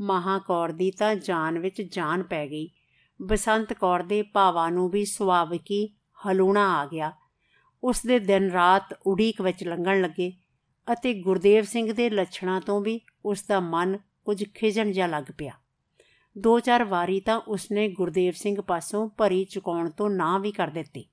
ਮਹਾਕੌਰ 0.00 0.72
ਦੀ 0.72 0.90
ਤਾਂ 0.90 1.14
ਜਾਨ 1.14 1.58
ਵਿੱਚ 1.58 1.82
ਜਾਨ 1.82 2.22
ਪੈ 2.22 2.46
ਗਈ। 2.46 2.70
ਬਸੰਤ 3.22 3.72
ਕੌਰ 3.72 4.02
ਦੇ 4.02 4.22
ਭਾਵਾਂ 4.22 4.70
ਨੂੰ 4.70 4.88
ਵੀ 4.90 5.04
ਸੁਭਾਵਿਕੀ 5.04 5.86
ਹਲੂਣਾ 6.18 6.66
ਆ 6.76 6.86
ਗਿਆ। 6.86 7.12
ਉਸ 7.82 8.02
ਦੇ 8.06 8.18
ਦਿਨ 8.18 8.50
ਰਾਤ 8.50 8.94
ਉਡੀਕ 9.06 9.40
ਵਿੱਚ 9.42 9.64
ਲੰਘਣ 9.64 10.00
ਲੱਗੇ 10.00 10.32
ਅਤੇ 10.88 11.12
ਗੁਰਦੇਵ 11.14 11.64
ਸਿੰਘ 11.64 11.92
ਦੇ 11.92 12.08
ਲੱਛਣਾਂ 12.10 12.60
ਤੋਂ 12.60 12.80
ਵੀ 12.80 13.00
ਉਸ 13.24 13.42
ਦਾ 13.42 13.60
ਮਨ 13.60 13.98
ਕੁਝ 14.24 14.44
ਖਿਜਣ 14.54 14.92
ਜਿਹਾ 14.92 15.06
ਲੱਗ 15.06 15.24
ਪਿਆ। 15.38 15.52
ਦੋ 16.36 16.58
ਚਾਰ 16.60 16.84
ਵਾਰੀ 16.84 17.20
ਤਾਂ 17.20 17.38
ਉਸਨੇ 17.38 17.88
ਗੁਰਦੇਵ 17.88 18.32
ਸਿੰਘ 18.32 18.60
ਪਾਸੋਂ 18.60 19.08
ਭਰੀ 19.08 19.44
ਚੁਕਾਉਣ 19.44 19.90
ਤੋਂ 19.90 20.10
ਨਾ 20.10 20.36
ਵੀ 20.38 20.52
ਕਰ 20.52 20.68
ਦਿੱਤੀ। 20.68 21.04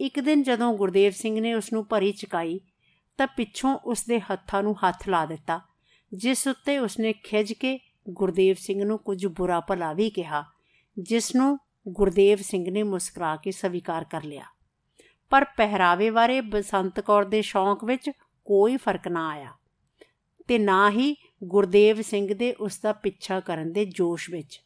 ਇੱਕ 0.00 0.20
ਦਿਨ 0.20 0.42
ਜਦੋਂ 0.42 0.72
ਗੁਰਦੇਵ 0.74 1.12
ਸਿੰਘ 1.12 1.40
ਨੇ 1.40 1.54
ਉਸ 1.54 1.72
ਨੂੰ 1.72 1.86
ਭਰੀ 1.86 2.12
ਚੁਕਾਈ 2.12 2.60
ਤਾਂ 3.18 3.26
ਪਿੱਛੋਂ 3.26 3.74
ਉਸ 3.84 4.04
ਦੇ 4.04 4.20
ਹੱਥਾਂ 4.20 4.62
ਨੂੰ 4.62 4.74
ਹੱਥ 4.78 5.08
ਲਾ 5.08 5.24
ਦਿੱਤਾ, 5.26 5.60
ਜਿਸ 6.12 6.46
ਉੱਤੇ 6.48 6.78
ਉਸਨੇ 6.78 7.12
ਖਿਜ 7.12 7.52
ਕੇ 7.52 7.78
ਗੁਰਦੇਵ 8.10 8.56
ਸਿੰਘ 8.58 8.84
ਨੂੰ 8.84 8.98
ਕੁਝ 8.98 9.26
ਬੁਰਾ 9.26 9.60
ਭਲਾ 9.60 9.92
ਵੀ 9.92 10.10
ਕਿਹਾ। 10.10 10.44
ਜਿਸ 10.98 11.34
ਨੂੰ 11.34 11.58
ਗੁਰਦੇਵ 11.88 12.38
ਸਿੰਘ 12.42 12.70
ਨੇ 12.70 12.82
ਮੁਸਕਰਾ 12.82 13.36
ਕੇ 13.36 13.50
ਸਵੀਕਾਰ 13.50 14.04
ਕਰ 14.04 14.22
ਲਿਆ। 14.22 14.44
ਪਰ 15.30 15.44
ਪਹਿਰਾਵੇ 15.44 16.10
ਬਾਰੇ 16.10 16.40
ਬਸੰਤ 16.40 17.00
ਕੌਰ 17.00 17.24
ਦੇ 17.24 17.42
ਸ਼ੌਂਕ 17.42 17.84
ਵਿੱਚ 17.84 18.10
ਕੋਈ 18.44 18.76
ਫ਼ਰਕ 18.76 19.08
ਨਾ 19.08 19.28
ਆਇਆ 19.28 19.52
ਤੇ 20.48 20.58
ਨਾ 20.58 20.90
ਹੀ 20.90 21.16
ਗੁਰਦੇਵ 21.44 22.00
ਸਿੰਘ 22.00 22.34
ਦੇ 22.34 22.52
ਉਸ 22.52 22.80
ਦਾ 22.80 22.92
ਪਿੱਛਾ 22.92 23.40
ਕਰਨ 23.40 23.72
ਦੇ 23.72 23.84
ਜੋਸ਼ 23.84 24.30
ਵਿੱਚ। 24.30 24.62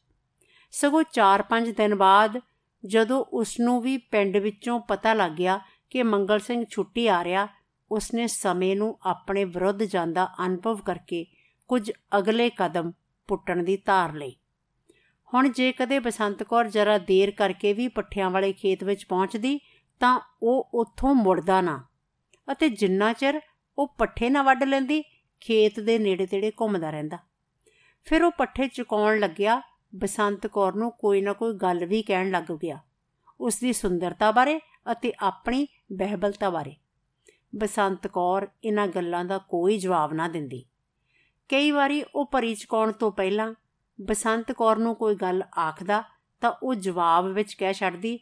ਸਗੋਂ 0.70 1.02
4-5 1.12 1.72
ਦਿਨ 1.72 1.94
ਬਾਅਦ 1.94 2.40
ਜਦੋਂ 2.86 3.24
ਉਸ 3.24 3.60
ਨੂੰ 3.60 3.80
ਵੀ 3.80 3.96
ਪਿੰਡ 3.96 4.36
ਵਿੱਚੋਂ 4.36 4.80
ਪਤਾ 4.80 5.14
ਲੱਗ 5.14 5.32
ਗਿਆ 5.32 5.60
ਕਿ 5.90 6.02
ਮੰਗਲ 6.02 6.38
ਸਿੰਘ 6.38 6.64
ਛੁੱਟੀ 6.70 7.06
ਆ 7.06 7.24
ਰਿਹਾ, 7.24 7.48
ਉਸਨੇ 7.90 8.26
ਸਮੇਂ 8.26 8.76
ਨੂੰ 8.76 8.98
ਆਪਣੇ 9.02 9.44
ਵਿਰੁੱਧ 9.44 9.82
ਜਾਂਦਾ 9.82 10.28
ਅਨੁਭਵ 10.46 10.76
ਕਰਕੇ 10.76 11.26
ਕੁਝ 11.68 11.92
ਅਗਲੇ 12.18 12.50
ਕਦਮ 12.50 12.92
ਪੁੱਟਣ 13.28 13.62
ਦੀ 13.62 13.76
ਧਾਰ 13.76 14.12
ਲਈ। 14.12 14.36
ਹੁਣ 15.34 15.48
ਜੇ 15.48 15.72
ਕਦੇ 15.72 15.98
ਬਸੰਤ 15.98 16.42
ਕੌਰ 16.42 16.68
ਜਰਾ 16.68 16.98
ਦੇਰ 16.98 17.30
ਕਰਕੇ 17.30 17.72
ਵੀ 17.72 17.88
ਪੱਠਿਆਂ 17.88 18.30
ਵਾਲੇ 18.30 18.52
ਖੇਤ 18.52 18.84
ਵਿੱਚ 18.84 19.06
ਪਹੁੰਚਦੀ, 19.06 19.60
ਤਾਂ 20.00 20.20
ਉਹ 20.42 20.70
ਉੱਥੋਂ 20.74 21.14
ਮੁੜਦਾ 21.14 21.60
ਨਾ। 21.60 21.84
ਅਤੇ 22.52 22.68
ਜਿੰਨਾ 22.68 23.12
ਚਿਰ 23.12 23.40
ਉਹ 23.78 23.94
ਪੱਠੇ 23.98 24.30
ਨਾ 24.30 24.42
ਵੱਢ 24.42 24.64
ਲੈਂਦੀ, 24.64 25.04
ਖੇਤ 25.40 25.80
ਦੇ 25.80 25.98
ਨੇੜੇ-ਤੇੜੇ 25.98 26.50
ਘੁੰਮਦਾ 26.50 26.90
ਰਹਿੰਦਾ। 26.90 27.18
ਫਿਰ 28.04 28.22
ਉਹ 28.22 28.30
ਪੱਠੇ 28.30 28.68
ਚੁਕਾਉਣ 28.68 29.18
ਲੱਗਿਆ, 29.18 29.62
ਬਸੰਤ 29.94 30.46
ਕੌਰ 30.46 30.74
ਨੂੰ 30.74 30.90
ਕੋਈ 30.90 31.20
ਨਾ 31.20 31.32
ਕੋਈ 31.32 31.54
ਗੱਲ 31.54 31.84
ਵੀ 31.84 32.02
ਕਹਿਣ 32.02 32.30
ਲੱਗ 32.30 32.52
ਗਿਆ। 32.52 32.78
ਉਸ 33.40 33.60
ਦੀ 33.60 33.72
ਸੁੰਦਰਤਾ 33.72 34.30
ਬਾਰੇ 34.30 34.60
ਅਤੇ 34.92 35.12
ਆਪਣੀ 35.20 35.66
ਬਹਿਬਲਤਾ 35.92 36.50
ਬਾਰੇ। 36.50 36.76
ਬਸੰਤ 37.56 38.06
ਕੌਰ 38.06 38.48
ਇਹਨਾਂ 38.64 38.86
ਗੱਲਾਂ 38.86 39.24
ਦਾ 39.24 39.38
ਕੋਈ 39.38 39.78
ਜਵਾਬ 39.78 40.12
ਨਾ 40.12 40.28
ਦਿੰਦੀ। 40.28 40.64
ਕਈ 41.48 41.70
ਵਾਰੀ 41.70 42.04
ਉਹ 42.14 42.26
ਭਰੀ 42.26 42.54
ਚਕਾਉਣ 42.54 42.92
ਤੋਂ 42.92 43.12
ਪਹਿਲਾਂ 43.12 43.54
ਬਸੰਤ 44.02 44.52
ਕੌਰ 44.52 44.76
ਨੂੰ 44.76 44.94
ਕੋਈ 44.96 45.14
ਗੱਲ 45.14 45.42
ਆਖਦਾ 45.58 46.02
ਤਾਂ 46.40 46.52
ਉਹ 46.62 46.74
ਜਵਾਬ 46.74 47.26
ਵਿੱਚ 47.26 47.54
ਕਹਿ 47.54 47.74
ਛੱਡਦੀ, 47.74 48.18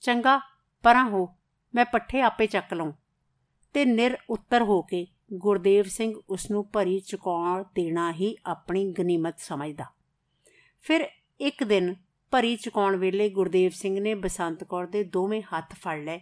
ਚੰਗਾ, 0.00 0.40
ਪਰਾਂ 0.82 1.08
ਹੋ, 1.08 1.34
ਮੈਂ 1.74 1.84
ਪੱਠੇ 1.84 2.20
ਆਪੇ 2.20 2.46
ਚੱਕ 2.46 2.74
ਲਵਾਂ 2.74 2.92
ਤੇ 3.74 3.84
ਨਿਰ 3.84 4.18
ਉੱਤਰ 4.30 4.62
ਹੋ 4.62 4.82
ਕੇ 4.82 5.06
ਗੁਰਦੇਵ 5.32 5.84
ਸਿੰਘ 5.84 6.14
ਉਸ 6.30 6.50
ਨੂੰ 6.50 6.70
ਭਰੀ 6.72 7.00
ਚੁਕਾਉਣ 7.00 7.64
ਦੇਣਾ 7.74 8.12
ਹੀ 8.12 8.36
ਆਪਣੀ 8.46 8.92
ਗਨੀਮਤ 8.92 9.38
ਸਮਝਦਾ। 9.38 9.84
ਫਿਰ 10.80 11.08
ਇੱਕ 11.40 11.64
ਦਿਨ 11.64 11.94
ਭਰੀ 12.30 12.56
ਚੁਕਾਉਣ 12.56 12.96
ਵੇਲੇ 12.96 13.28
ਗੁਰਦੇਵ 13.28 13.70
ਸਿੰਘ 13.70 14.00
ਨੇ 14.00 14.14
ਬਸੰਤ 14.14 14.64
ਕੌਰ 14.64 14.86
ਦੇ 14.86 15.04
ਦੋਵੇਂ 15.04 15.42
ਹੱਥ 15.42 15.74
ਫੜ 15.74 15.98
ਲਏ 15.98 16.20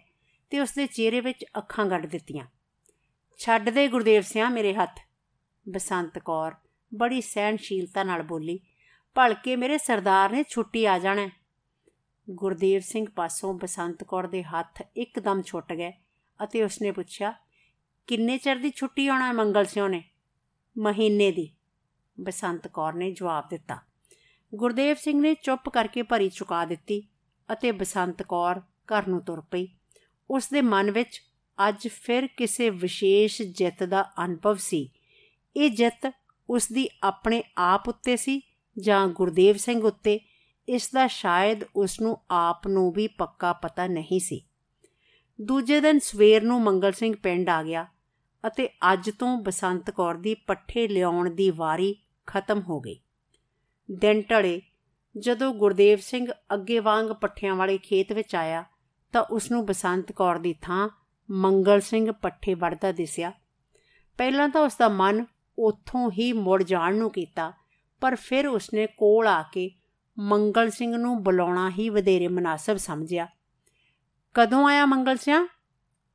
ਤੇ 0.51 0.61
ਉਸ 0.61 0.73
ਦੇ 0.73 0.87
ਚਿਹਰੇ 0.87 1.21
ਵਿੱਚ 1.21 1.45
ਅੱਖਾਂ 1.59 1.87
ਗੱਡ 1.87 2.07
ਦਿੱਤੀਆਂ। 2.07 2.47
ਛੱਡ 3.39 3.71
ਦੇ 3.71 3.89
ਗੁਰਦੇਵ 3.89 4.23
ਸਿਆ 4.23 4.49
ਮੇਰੇ 4.49 4.75
ਹੱਥ, 4.75 5.01
ਬਸੰਤ 5.69 6.19
ਕੌਰ 6.19 6.55
ਬੜੀ 6.95 7.21
ਸਹਿਨਸ਼ੀਲਤਾ 7.21 8.03
ਨਾਲ 8.03 8.23
ਬੋਲੀ 8.23 8.61
ਭਲਕੇ 9.15 9.57
ਮੇਰੇ 9.57 9.79
ਸਰਦਾਰ 9.79 10.33
ਨੇ 10.33 10.43
ਛੁੱਟੀ 10.49 10.85
ਆ 10.85 10.99
ਜਾਣਾ 10.99 11.29
ਗੁਰਦੇਵ 12.31 12.81
ਸਿੰਘ 12.81 13.07
ਪਾਸੋਂ 13.17 13.55
ਬਸੰਤ 13.55 14.05
ਕੌਰ 14.05 14.27
ਦੇ 14.27 14.43
ਹੱਥ 14.43 14.83
ਇੱਕਦਮ 14.97 15.43
ਛੁੱਟ 15.43 15.73
ਗਏ 15.73 15.93
ਅਤੇ 16.45 16.63
ਉਸਨੇ 16.63 16.91
ਪੁੱਛਿਆ, 16.91 17.33
ਕਿੰਨੇ 18.07 18.39
ਚਿਰ 18.39 18.57
ਦੀ 18.57 18.71
ਛੁੱਟੀ 18.71 19.07
ਆਉਣਾ 19.09 19.33
ਮੰਗਲ 19.33 19.65
ਸਿਓ 19.65 19.89
ਨੇ? 19.89 20.03
ਮਹੀਨੇ 20.79 21.31
ਦੀ, 21.31 21.53
ਬਸੰਤ 22.21 22.69
ਕੌਰ 22.69 22.93
ਨੇ 22.93 23.11
ਜਵਾਬ 23.13 23.49
ਦਿੱਤਾ। 23.49 23.79
ਗੁਰਦੇਵ 24.55 24.97
ਸਿੰਘ 24.97 25.21
ਨੇ 25.21 25.35
ਚੁੱਪ 25.35 25.69
ਕਰਕੇ 25.69 26.03
ਭਰੀ 26.03 26.29
ਚੁਕਾ 26.29 26.65
ਦਿੱਤੀ 26.65 27.03
ਅਤੇ 27.53 27.73
ਬਸੰਤ 27.73 28.23
ਕੌਰ 28.23 28.61
ਘਰ 28.61 29.07
ਨੂੰ 29.07 29.21
ਤੁਰ 29.21 29.41
ਪਈ। 29.41 29.69
ਉਸ 30.31 30.49
ਦੇ 30.49 30.63
ਮਨ 30.63 30.91
ਵਿੱਚ 30.91 31.21
ਅੱਜ 31.69 31.89
ਫਿਰ 31.89 32.27
ਕਿਸੇ 32.27 32.71
ਵਿਸ਼ੇਸ਼ 32.71 33.43
ਜਿੱਤ 33.43 33.83
ਦਾ 33.83 34.11
ਅਨੁਭਵ 34.25 34.55
ਸੀ। 34.55 34.91
ਇਹ 35.57 35.71
ਜਿੱਤ 35.71 36.13
ਉਸ 36.51 36.73
ਦੀ 36.73 36.89
ਆਪਣੇ 37.03 37.43
ਆਪ 37.59 37.89
ਉੱਤੇ 37.89 38.17
ਸੀ 38.17 38.41
ਜਾਂ 38.79 39.09
ਗੁਰਦੇਵ 39.09 39.57
ਸਿੰਘ 39.57 39.83
ਉੱਤੇ, 39.83 40.21
ਇਸ 40.69 40.91
ਦਾ 40.91 41.07
ਸ਼ਾਇਦ 41.07 41.65
ਉਸ 41.77 42.01
ਨੂੰ 42.01 42.19
ਆਪ 42.31 42.67
ਨੂੰ 42.67 42.93
ਵੀ 42.93 43.07
ਪੱਕਾ 43.07 43.53
ਪਤਾ 43.53 43.87
ਨਹੀਂ 43.87 44.21
ਸੀ। 44.21 44.47
ਦੂਜੇ 45.41 45.81
ਦਿਨ 45.81 45.99
ਸਵੇਰ 45.99 46.43
ਨੂੰ 46.43 46.63
ਮੰਗਲ 46.63 46.93
ਸਿੰਘ 46.93 47.15
ਪਿੰਡ 47.17 47.49
ਆ 47.49 47.63
ਗਿਆ 47.63 47.87
ਅਤੇ 48.47 48.69
ਅੱਜ 48.93 49.11
ਤੋਂ 49.11 49.39
ਬਸੰਤ 49.39 49.91
ਕੌਰ 49.91 50.15
ਦੀ 50.15 50.35
ਪੱਠੇ 50.35 50.89
ਲਿਆਉਣ 50.89 51.31
ਦੀ 51.31 51.51
ਵਾਰੀ 51.51 51.97
ਖਤਮ 52.27 52.61
ਹੋ 52.61 52.81
ਗਈ। 52.81 53.01
ਦਿਨ 53.91 54.23
ਢਲੇ 54.23 54.63
ਜਦੋਂ 55.19 55.55
ਗੁਰਦੇਵ 55.55 55.99
ਸਿੰਘ 55.99 56.33
ਅੱਗੇ 56.55 56.79
ਵਾਂਗ 56.79 57.07
ਪੱਠਿਆਂ 57.07 57.55
ਵਾਲੇ 57.55 57.79
ਖੇਤ 57.79 58.13
ਵਿੱਚ 58.13 58.35
ਆਇਆ 58.35 58.65
ਤਾਂ 59.13 59.23
ਉਸ 59.23 59.51
ਨੂੰ 59.51 59.67
ਬਸੰਤ 59.67 60.13
ਕੌਰ 60.13 60.39
ਦੀ 60.39 60.55
ਥਾਂ 60.63 60.89
ਮੰਗਲ 61.31 61.81
ਸਿੰਘ 61.81 62.13
ਪੱਠੇ 62.13 62.55
ਵੜਦਾ 62.55 62.93
ਦਿਸਿਆ। 62.93 63.33
ਪਹਿਲਾਂ 64.19 64.49
ਤਾਂ 64.49 64.61
ਉਸ 64.61 64.77
ਦਾ 64.77 64.89
ਮਨ 64.89 65.25
ਉੱਥੋਂ 65.59 66.11
ਹੀ 66.11 66.33
ਮੁੜ 66.33 66.63
ਜਾਣ 66.63 66.97
ਨੂੰ 66.97 67.11
ਕੀਤਾ 67.11 67.53
ਪਰ 68.01 68.15
ਫਿਰ 68.15 68.49
ਉਸਨੇ 68.49 68.87
ਕੋਲ 68.87 69.27
ਆ 69.27 69.43
ਕੇ 69.43 69.71
ਮੰਗਲ 70.19 70.71
ਸਿੰਘ 70.71 70.97
ਨੂੰ 70.97 71.23
ਬੁਲਾਉਣਾ 71.23 71.71
ਹੀ 71.71 71.89
ਵਧੇਰੇ 71.89 72.29
ਮناسب 72.29 72.79
ਸਮਝਿਆ। 72.79 73.29
ਕਦੋਂ 74.35 74.69
ਆਇਆ 74.69 74.87
ਮੰਗਲ 74.87 75.17
ਸਿੰਘ 75.17 75.47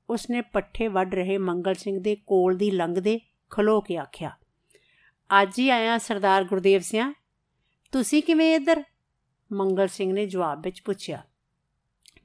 ਉਸਨੇ 0.09 0.41
ਪੱਠੇ 0.41 0.87
ਵੱਢ 0.87 1.15
ਰਹੇ 1.15 1.37
ਮੰਗਲ 1.37 1.73
ਸਿੰਘ 1.73 1.99
ਦੇ 1.99 2.15
ਕੋਲ 2.15 2.57
ਦੀ 2.57 2.71
ਲੰਘਦੇ 2.71 3.19
ਖਲੋ 3.49 3.81
ਕੇ 3.81 3.97
ਆਖਿਆ। 3.97 4.31
ਅੱਜ 5.41 5.59
ਹੀ 5.59 5.69
ਆਇਆ 5.69 5.97
ਸਰਦਾਰ 5.97 6.43
ਗੁਰਦੇਵ 6.43 6.81
ਸਿੰਘ 6.81 7.13
ਤੁਸੀਂ 7.91 8.23
ਕਿਵੇਂ 8.23 8.55
ਇੱਧਰ? 8.55 8.83
ਮੰਗਲ 9.53 9.87
ਸਿੰਘ 9.87 10.13
ਨੇ 10.13 10.25
ਜਵਾਬ 10.25 10.61
ਵਿੱਚ 10.61 10.81
ਪੁੱਛਿਆ। 10.81 11.23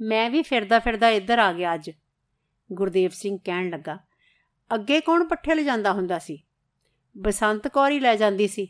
ਮੈਂ 0.01 0.31
ਵੀ 0.31 0.43
ਫਿਰਦਾ 0.43 0.79
ਫਿਰਦਾ 0.79 1.09
ਇੱਧਰ 1.09 1.39
ਆ 1.39 1.53
ਗਿਆ 1.53 1.75
ਅੱਜ, 1.75 1.91
ਗੁਰਦੇਵ 2.73 3.11
ਸਿੰਘ 3.11 3.39
ਕਹਿਣ 3.45 3.71
ਲੱਗਾ। 3.71 3.99
ਅੱਗੇ 4.75 5.01
ਕੌਣ 5.01 5.25
ਪੱਠੇ 5.25 5.55
ਲੈ 5.55 5.63
ਜਾਂਦਾ 5.63 5.93
ਹੁੰਦਾ 5.93 6.19
ਸੀ? 6.19 6.43
ਬਸੰਤ 7.19 7.69
ਕੌਰ 7.69 7.91
ਹੀ 7.91 8.01
ਲੈ 8.01 8.17
ਜਾਂਦੀ 8.17 8.49
ਸੀ। 8.49 8.69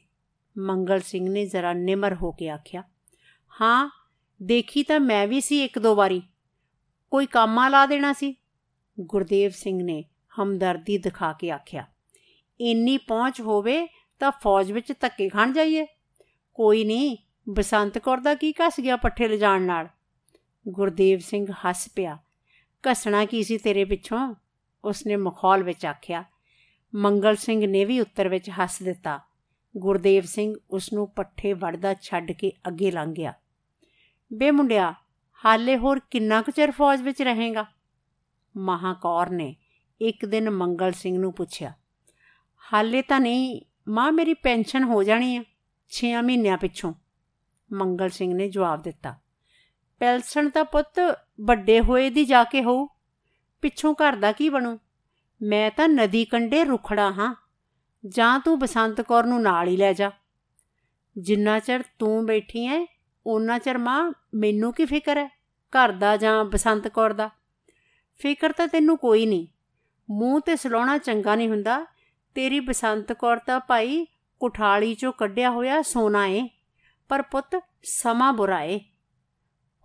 ਮੰਗਲ 0.61 1.01
ਸਿੰਘ 1.01 1.29
ਨੇ 1.29 1.45
ਜ਼ਰਾ 1.47 1.73
ਨਿਮਰ 1.73 2.15
ਹੋ 2.15 2.31
ਕੇ 2.33 2.49
ਆਖਿਆ, 2.49 2.83
ਹਾਂ, 3.53 3.91
ਦੇਖੀ 4.41 4.83
ਤਾਂ 4.83 5.01
ਮੈਂ 5.01 5.27
ਵੀ 5.27 5.41
ਸੀ 5.41 5.63
ਇੱਕ 5.65 5.79
ਦੋ 5.79 5.95
ਵਾਰੀ। 5.95 6.23
ਕੋਈ 7.13 7.27
ਕੰਮਾ 7.27 7.69
ਲਾ 7.69 7.85
ਦੇਣਾ 7.87 8.13
ਸੀ? 8.13 8.35
ਗੁਰਦੇਵ 8.99 9.51
ਸਿੰਘ 9.51 9.83
ਨੇ 9.83 10.05
ਹਮਦਰਦੀ 10.33 10.99
ਦਿਖਾ 10.99 11.33
ਕੇ 11.33 11.51
ਆਖਿਆ, 11.51 11.87
ਇੰਨੀ 12.61 12.97
ਪਹੁੰਚ 12.99 13.41
ਹੋਵੇ 13.41 13.87
ਤਾਂ 14.21 14.31
ਫੌਜ 14.31 14.73
ਵਿੱਚ 14.73 14.93
ਧੱਕੇ 15.01 15.29
ਖਾਣ 15.29 15.53
ਜਾਈਏ। 15.53 15.87
ਕੋਈ 16.55 16.85
ਨਹੀਂ, 16.85 17.17
ਬਸੰਤ 17.49 17.99
ਕੌਰ 17.99 18.19
ਦਾ 18.19 18.35
ਕੀ 18.35 18.53
ਕੱਸ 18.53 18.81
ਗਿਆ 18.81 18.97
ਪੱਠੇ 18.97 19.29
ਲਿਜਾਣ 19.29 19.63
ਨਾਲ? 19.63 19.89
ਗੁਰਦੇਵ 20.67 21.19
ਸਿੰਘ 21.19 21.47
ਹੱਸ 21.61 21.89
ਪਿਆ 21.89 22.19
ਕਸਣਾ 22.85 23.25
ਕੀ 23.25 23.43
ਸੀ 23.43 23.59
ਤੇਰੇ 23.59 23.85
ਪਿੱਛੋਂ? 23.85 24.35
ਉਸਨੇ 24.85 25.17
ਮਖੌਲ 25.17 25.63
ਵਿੱਚ 25.63 25.87
ਆਖਿਆ, 25.87 26.25
ਮੰਗਲ 26.95 27.37
ਸਿੰਘ 27.37 27.67
ਨੇ 27.67 27.85
ਵੀ 27.85 28.01
ਉੱਤਰ 28.01 28.29
ਵਿੱਚ 28.29 28.51
ਹੱਸ 28.51 28.83
ਦਿੱਤਾ। 28.83 29.19
ਗੁਰਦੇਵ 29.77 30.23
ਸਿੰਘ 30.23 30.55
ਉਸ 30.71 30.93
ਨੂੰ 30.93 31.11
ਪੱਠੇ 31.11 31.53
ਵੜਦਾ 31.53 31.95
ਛੱਡ 31.95 32.33
ਕੇ 32.33 32.53
ਅੱਗੇ 32.69 32.91
ਲੰਘ 32.91 33.15
ਗਿਆ। 33.15 33.35
ਬੇ 34.33 34.51
ਮੁੰਡਿਆ, 34.51 34.95
ਹਾਲੇ 35.45 35.77
ਹੋਰ 35.77 36.01
ਕਿੰਨਾ 36.11 36.43
ਕੁ 36.43 36.53
ਚਿਰ 36.53 36.71
ਫੌਜ 36.71 37.03
ਵਿੱਚ 37.03 37.23
ਰਹੇਗਾ? 37.23 37.67
ਮਹਾਕੌਰ 38.57 39.31
ਨੇ 39.31 39.57
ਇੱਕ 40.01 40.25
ਦਿਨ 40.25 40.51
ਮੰਗਲ 40.51 40.93
ਸਿੰਘ 40.93 41.19
ਨੂੰ 41.19 41.33
ਪੁੱਛਿਆ। 41.33 41.73
ਹਾਲੇ 42.73 43.03
ਤਾਂ 43.03 43.21
ਨਹੀਂ, 43.21 43.63
ਮਾਂ 43.89 44.13
ਮੇਰੀ 44.13 44.35
ਪੈਨਸ਼ਨ 44.35 44.83
ਹੋ 44.83 45.03
ਜਾਣੀ 45.03 45.37
ਆ 45.37 45.45
6 45.89 46.23
ਮਹੀਨਿਆਂ 46.23 46.59
ਪਿੱਛੋਂ। 46.59 46.95
ਮੰਗਲ 47.73 48.09
ਸਿੰਘ 48.09 48.35
ਨੇ 48.35 48.49
ਜਵਾਬ 48.49 48.83
ਦਿੱਤਾ। 48.83 49.19
ਪੈਲਸਣ 49.99 50.49
ਤਾਂ 50.49 50.65
ਪੁੱਤ 50.65 51.19
ਵੱਡੇ 51.41 51.81
ਹੋਏ 51.81 52.11
ਦੀ 52.11 52.25
ਜਾ 52.25 52.45
ਕੇ 52.45 52.63
ਹੋਊ। 52.63 52.87
ਪਿੱਛੋਂ 53.61 53.95
ਘਰ 53.95 54.17
ਦਾ 54.17 54.33
ਕੀ 54.33 54.49
ਬਣੂ? 54.49 54.79
ਮੈਂ 55.43 55.71
ਤਾਂ 55.71 55.89
ਨਦੀ 55.89 56.25
ਕੰਢੇ 56.25 56.65
ਰੁਖੜਾ 56.65 57.13
ਹਾਂ। 57.13 57.40
ਜਾਂ 58.09 58.39
ਤੂੰ 58.41 58.59
ਬਸੰਤ 58.59 59.01
ਕੌਰ 59.01 59.25
ਨੂੰ 59.25 59.43
ਨਾਲ 59.43 59.69
ਹੀ 59.69 59.77
ਲੈ 59.77 59.93
ਜਾ। 59.93 60.11
ਜਿੰਨਾ 61.19 61.59
ਚਿਰ 61.59 61.83
ਤੂੰ 61.99 62.27
ਬੈਠੀ 62.27 62.67
ਐ 62.67 62.85
ਉਹਨਾਂ 63.27 63.59
ਚਿਰ 63.59 63.79
ਮਾਂ 63.79 64.13
ਮੈਨੂੰ 64.35 64.73
ਕੀ 64.73 64.85
ਫਿਕਰ 64.85 65.19
ਹੈ 65.19 65.29
ਘਰ 65.73 65.93
ਦਾ 65.93 66.17
ਜਾਂ 66.17 66.45
ਬਸੰਤ 66.45 66.89
ਕੌਰ 66.89 67.13
ਦਾ? 67.13 67.31
ਫਿਕਰ 68.19 68.53
ਤਾਂ 68.53 68.69
ਤੈਨੂੰ 68.69 68.99
ਕੋਈ 68.99 69.27
ਨਹੀਂ। 69.27 69.47
ਮੂੰਹ 70.11 70.41
ਤੇ 70.41 70.57
ਸਲਾਉਣਾ 70.57 70.99
ਚੰਗਾ 70.99 71.35
ਨਹੀਂ 71.35 71.49
ਹੁੰਦਾ। 71.49 71.87
ਤੇਰੀ 72.35 72.61
ਬਸੰਤ 72.61 73.13
ਕੌਰ 73.13 73.37
ਤਾਂ 73.37 73.61
ਭਾਈ 73.61 74.07
ਕੁਠਾਲੀ 74.41 74.95
ਚੋਂ 74.95 75.13
ਕੱਢਿਆ 75.13 75.51
ਹੋਇਆ 75.51 75.83
ਸੋਨਾ 75.83 76.27
ਏ, 76.27 76.49
ਪਰ 77.09 77.23
ਪੁੱਤ 77.23 77.61
ਸਮਾਂ 77.83 78.33
ਬੁਰਾ 78.33 78.63
ਏ। 78.63 78.81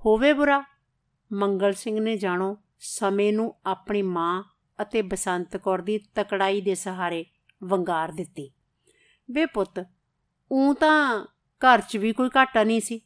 ਹੋਵੇ 0.05 0.33
ਬੁਰਾ, 0.33 0.63
ਮੰਗਲ 1.33 1.73
ਸਿੰਘ 1.73 1.99
ਨੇ 1.99 2.17
ਜਾਣੋ 2.17 2.57
ਸਮੇਂ 2.79 3.33
ਨੂੰ 3.33 3.55
ਆਪਣੀ 3.65 4.01
ਮਾਂ 4.01 4.43
ਅਤੇ 4.81 5.01
ਬਸੰਤ 5.01 5.57
ਕੌਰ 5.57 5.81
ਦੀ 5.81 5.97
ਤਕੜਾਈ 6.15 6.61
ਦੇ 6.61 6.75
ਸਹਾਰੇ 6.75 7.25
ਵੰਗਾਰ 7.63 8.11
ਦਿੱਤੀ। 8.11 8.51
ਵੇ 9.31 9.45
ਪੁੱਤ 9.45 9.85
ਉਹ 10.51 10.73
ਤਾਂ 10.73 11.25
ਘਰ 11.61 11.81
'ਚ 11.81 11.97
ਵੀ 11.97 12.13
ਕੋਈ 12.13 12.29
ਘਾਟਾ 12.37 12.63
ਨਹੀਂ 12.63 12.81
ਸੀ। 12.81 13.01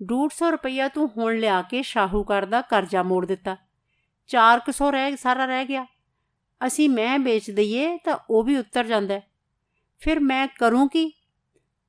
150 0.00 0.50
ਰੁਪਈਆ 0.50 0.88
ਤੂੰ 0.88 1.10
ਹੁਣ 1.16 1.38
ਲਿਆ 1.38 1.62
ਕੇ 1.62 1.82
ਸ਼ਾਹੂਕਾਰ 1.82 2.46
ਦਾ 2.46 2.60
ਕਰਜ਼ਾ 2.60 3.02
ਮੋੜ 3.02 3.26
ਦਿੱਤਾ। 3.26 3.56
400 4.26 4.90
ਰਹਿ, 4.90 5.16
ਸਾਰਾ 5.16 5.44
ਰਹਿ 5.44 5.64
ਗਿਆ। 5.64 5.86
ਅਸੀਂ 6.66 6.90
ਮੈਂ 6.90 7.18
ਵੇਚ 7.18 7.50
ਦਈਏ 7.50 7.98
ਤਾਂ 7.98 8.18
ਉਹ 8.30 8.44
ਵੀ 8.44 8.56
ਉੱਤਰ 8.56 8.86
ਜਾਂਦਾ 8.86 9.20
ਫਿਰ 9.98 10.20
ਮੈਂ 10.20 10.48
ਕਰੂੰ 10.48 10.88
ਕੀ? 10.88 11.12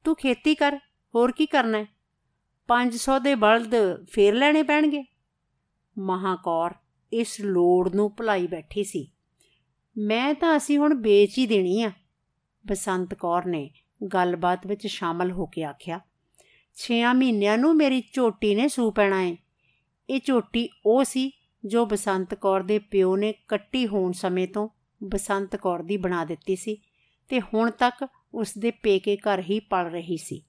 ਤੂੰ 0.04 0.16
ਖੇਤੀ 0.16 0.56
ਕਰ, 0.56 0.80
ਹੋਰ 1.16 1.32
ਕੀ 1.32 1.46
ਕਰਨਾ 1.46 1.78
ਹੈ? 1.78 1.88
500 2.68 3.20
ਦੇ 3.20 3.36
ਬਲਦ 3.36 3.76
ਫੇਰ 4.04 4.34
ਲੈਣੇ 4.34 4.64
ਪੈਣਗੇ? 4.64 5.04
ਮਹਾਕੌਰ 5.98 6.72
ਇਸ 7.14 7.42
ਲੋੜ 7.42 7.96
ਨੂੰ 7.96 8.16
ਭੁਲਾਈ 8.16 8.48
ਬੈਠੀ 8.48 8.84
ਸੀ। 8.84 9.13
ਮੈਂ 9.98 10.34
ਤਾਂ 10.34 10.58
ਅਸੀਂ 10.58 10.78
ਹੁਣ 10.78 11.02
ਵੇਚ 11.02 11.38
ਹੀ 11.38 11.48
ਦੇਣੀ 11.48 11.82
ਆ। 11.82 11.92
ਬਸੰਤ 12.68 13.14
ਕੌਰ 13.14 13.46
ਨੇ 13.46 13.72
ਗੱਲਬਾਤ 14.14 14.68
ਵਿੱਚ 14.68 14.88
ਸ਼ਾਮਲ 14.88 15.32
ਹੋ 15.32 15.46
ਕੇ 15.46 15.64
ਆਖਿਆ 15.64 16.00
6 16.76 17.00
ਮਹੀਨਿਆਂ 17.14 17.58
ਨੂੰ 17.58 17.76
ਮੇਰੀ 17.76 18.04
ਝੋਟੀ 18.14 18.56
ਨੇ 18.56 18.68
ਸੂ 18.68 18.92
ਪੈਣਾ 18.92 19.22
ਏ। 19.22 19.38
ਇਹ 20.10 20.20
ਝੋਟੀ 20.26 20.70
ਉਹ 20.86 21.04
ਸੀ 21.04 21.32
ਜੋ 21.66 21.86
ਬਸੰਤ 21.86 22.34
ਕੌਰ 22.34 22.62
ਦੇ 22.62 22.80
ਪਿਓ 22.80 23.16
ਨੇ 23.16 23.34
ਕੱਟੀ 23.48 23.88
ਹੋਣ 23.88 24.12
ਸਮੇਂ 24.12 24.48
ਤੋਂ 24.48 24.70
ਬਸੰਤ 25.04 25.56
ਕੌਰ 25.56 25.84
ਦੀ 25.84 25.98
ਬਣਾ 25.98 26.26
ਦਿੱਤੀ 26.26 26.56
ਸੀ 26.56 26.78
ਤੇ 27.30 27.42
ਹੁਣ 27.42 27.72
ਤੱਕ 27.72 28.08
ਉਸ 28.34 28.58
ਦੇ 28.58 28.72
ਪੇਕੇ 28.72 29.18
ਘਰ 29.18 29.40
ਹੀ 29.40 29.60
ਪਲ 29.60 29.86
ਰਹੀ 29.86 30.18
ਸੀ। 30.18 30.44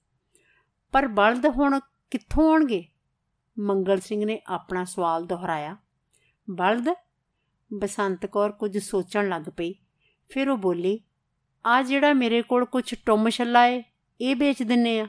ਪਰ 0.91 1.07
ਬਲਦ 1.07 1.45
ਹੁਣ 1.45 1.79
ਕਿੱਥੋਂ 2.11 2.51
ਆਉਣਗੇ? 2.51 2.85
ਮੰਗਲ 3.59 3.99
ਸਿੰਘ 3.99 4.25
ਨੇ 4.25 4.41
ਆਪਣਾ 4.47 4.83
ਸਵਾਲ 4.83 5.25
ਦੁਹਰਾਇਆ। 5.25 5.77
ਬਲਦ 6.49 6.89
ਬਸੰਤ 7.73 8.25
ਕੌਰ 8.25 8.51
ਕੁਝ 8.51 8.77
ਸੋਚਣ 8.77 9.29
ਲੱਗ 9.29 9.41
ਪਈ। 9.41 9.73
ਫਿਰ 10.29 10.49
ਉਹ 10.49 10.57
ਬੋਲੀ, 10.57 10.99
ਆ 11.65 11.81
ਜਿਹੜਾ 11.81 12.13
ਮੇਰੇ 12.13 12.41
ਕੋਲ 12.41 12.65
ਕੁਝ 12.65 12.95
ਟੁੰਮ 13.05 13.29
ਛੱਲਾ 13.29 13.65
ਏ, 13.67 13.83
ਇਹ 14.21 14.35
ਵੇਚ 14.35 14.63
ਦਿੰਨੇ 14.63 14.99
ਆ। 14.99 15.07